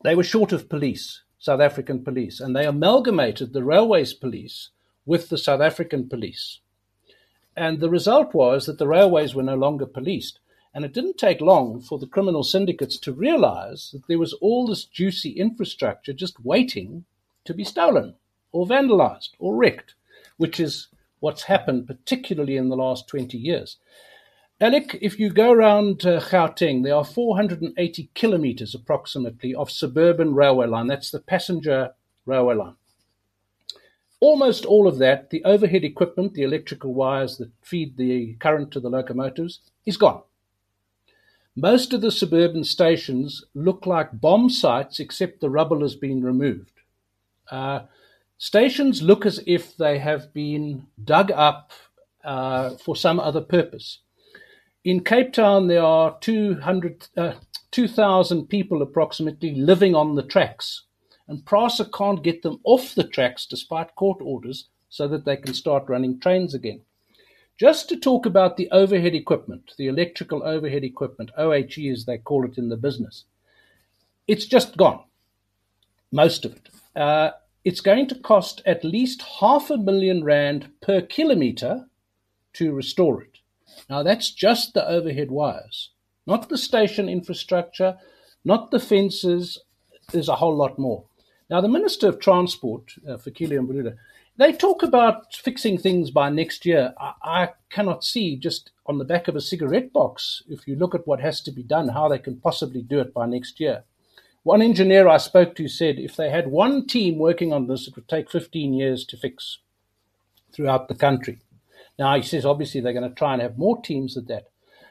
[0.02, 4.70] they were short of police, South African police, and they amalgamated the railways police
[5.06, 6.60] with the South African police.
[7.56, 10.40] And the result was that the railways were no longer policed.
[10.74, 14.66] And it didn't take long for the criminal syndicates to realize that there was all
[14.66, 17.04] this juicy infrastructure just waiting
[17.44, 18.14] to be stolen
[18.50, 19.94] or vandalized or wrecked,
[20.36, 20.88] which is
[21.20, 23.76] what's happened, particularly in the last 20 years.
[24.60, 30.66] Alec, if you go around uh, Gauteng, there are 480 kilometers approximately of suburban railway
[30.66, 30.86] line.
[30.86, 31.94] That's the passenger
[32.26, 32.76] railway line.
[34.20, 38.80] Almost all of that, the overhead equipment, the electrical wires that feed the current to
[38.80, 40.22] the locomotives, is gone.
[41.56, 46.72] Most of the suburban stations look like bomb sites, except the rubble has been removed.
[47.48, 47.82] Uh,
[48.38, 51.70] stations look as if they have been dug up
[52.24, 54.00] uh, for some other purpose.
[54.84, 57.34] In Cape Town, there are 200, uh,
[57.70, 60.82] 2,000 people approximately living on the tracks,
[61.28, 65.54] and PRASA can't get them off the tracks despite court orders so that they can
[65.54, 66.82] start running trains again.
[67.58, 72.44] Just to talk about the overhead equipment, the electrical overhead equipment, OHE as they call
[72.44, 73.24] it in the business,
[74.26, 75.04] it's just gone,
[76.10, 76.68] most of it.
[76.96, 77.30] Uh,
[77.64, 81.86] it's going to cost at least half a million rand per kilometer
[82.54, 83.38] to restore it.
[83.88, 85.90] Now, that's just the overhead wires,
[86.26, 87.98] not the station infrastructure,
[88.44, 89.60] not the fences.
[90.12, 91.04] There's a whole lot more.
[91.50, 93.96] Now, the Minister of Transport, uh, Fikile Mbalula,
[94.36, 96.92] they talk about fixing things by next year.
[96.98, 100.94] I, I, cannot see just on the back of a cigarette box, if you look
[100.94, 103.84] at what has to be done, how they can possibly do it by next year.
[104.42, 107.96] One engineer I spoke to said if they had one team working on this, it
[107.96, 109.58] would take 15 years to fix
[110.52, 111.38] throughout the country.
[111.98, 114.48] Now, he says obviously they're going to try and have more teams at that.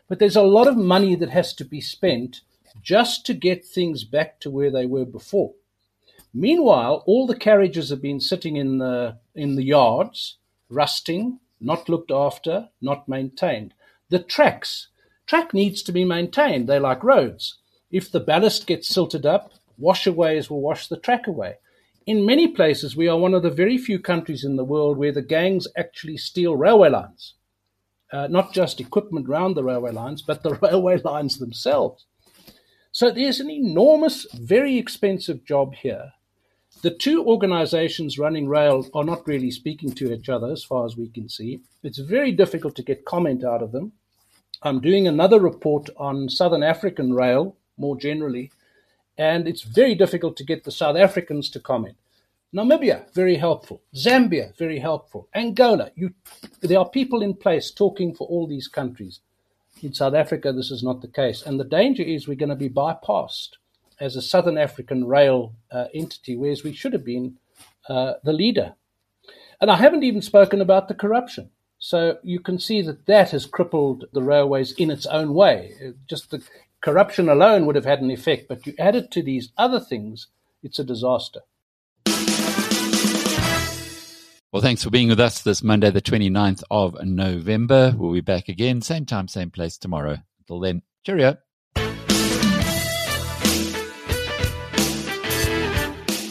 [0.08, 2.42] But there's a lot of money that has to be spent
[2.82, 5.54] just to get things back to where they were before.
[6.34, 10.38] Meanwhile, all the carriages have been sitting in the, in the yards,
[10.70, 13.74] rusting, not looked after, not maintained.
[14.10, 14.88] The tracks,
[15.28, 16.68] track needs to be maintained.
[16.68, 17.60] They're like roads.
[17.92, 21.58] If the ballast gets silted up, washaways will wash the track away
[22.06, 25.12] in many places, we are one of the very few countries in the world where
[25.12, 27.36] the gangs actually steal railway lines.
[28.12, 32.06] Uh, not just equipment around the railway lines, but the railway lines themselves.
[32.92, 36.12] So there's an enormous, very expensive job here.
[36.84, 40.98] The two organizations running rail are not really speaking to each other as far as
[40.98, 41.62] we can see.
[41.82, 43.94] It's very difficult to get comment out of them.
[44.64, 48.52] I'm doing another report on Southern African rail more generally
[49.18, 51.96] and it's very difficult to get the South Africans to comment.
[52.54, 53.82] Namibia, very helpful.
[53.96, 55.30] Zambia, very helpful.
[55.34, 56.14] Angola, you,
[56.60, 59.22] there are people in place talking for all these countries.
[59.82, 61.44] In South Africa, this is not the case.
[61.44, 63.52] And the danger is we're going to be bypassed.
[64.00, 67.38] As a Southern African rail uh, entity, whereas we should have been
[67.90, 68.76] uh, the leader.
[69.62, 71.50] And I haven't even spoken about the corruption.
[71.80, 75.94] So you can see that that has crippled the railways in its own way.
[76.08, 76.42] Just the
[76.82, 80.28] corruption alone would have had an effect, but you add it to these other things,
[80.62, 81.42] it's a disaster.
[84.54, 87.94] Well, thanks for being with us this Monday, the 29th of November.
[87.98, 90.20] We'll be back again, same time, same place tomorrow.
[90.42, 91.38] Until then, cheerio.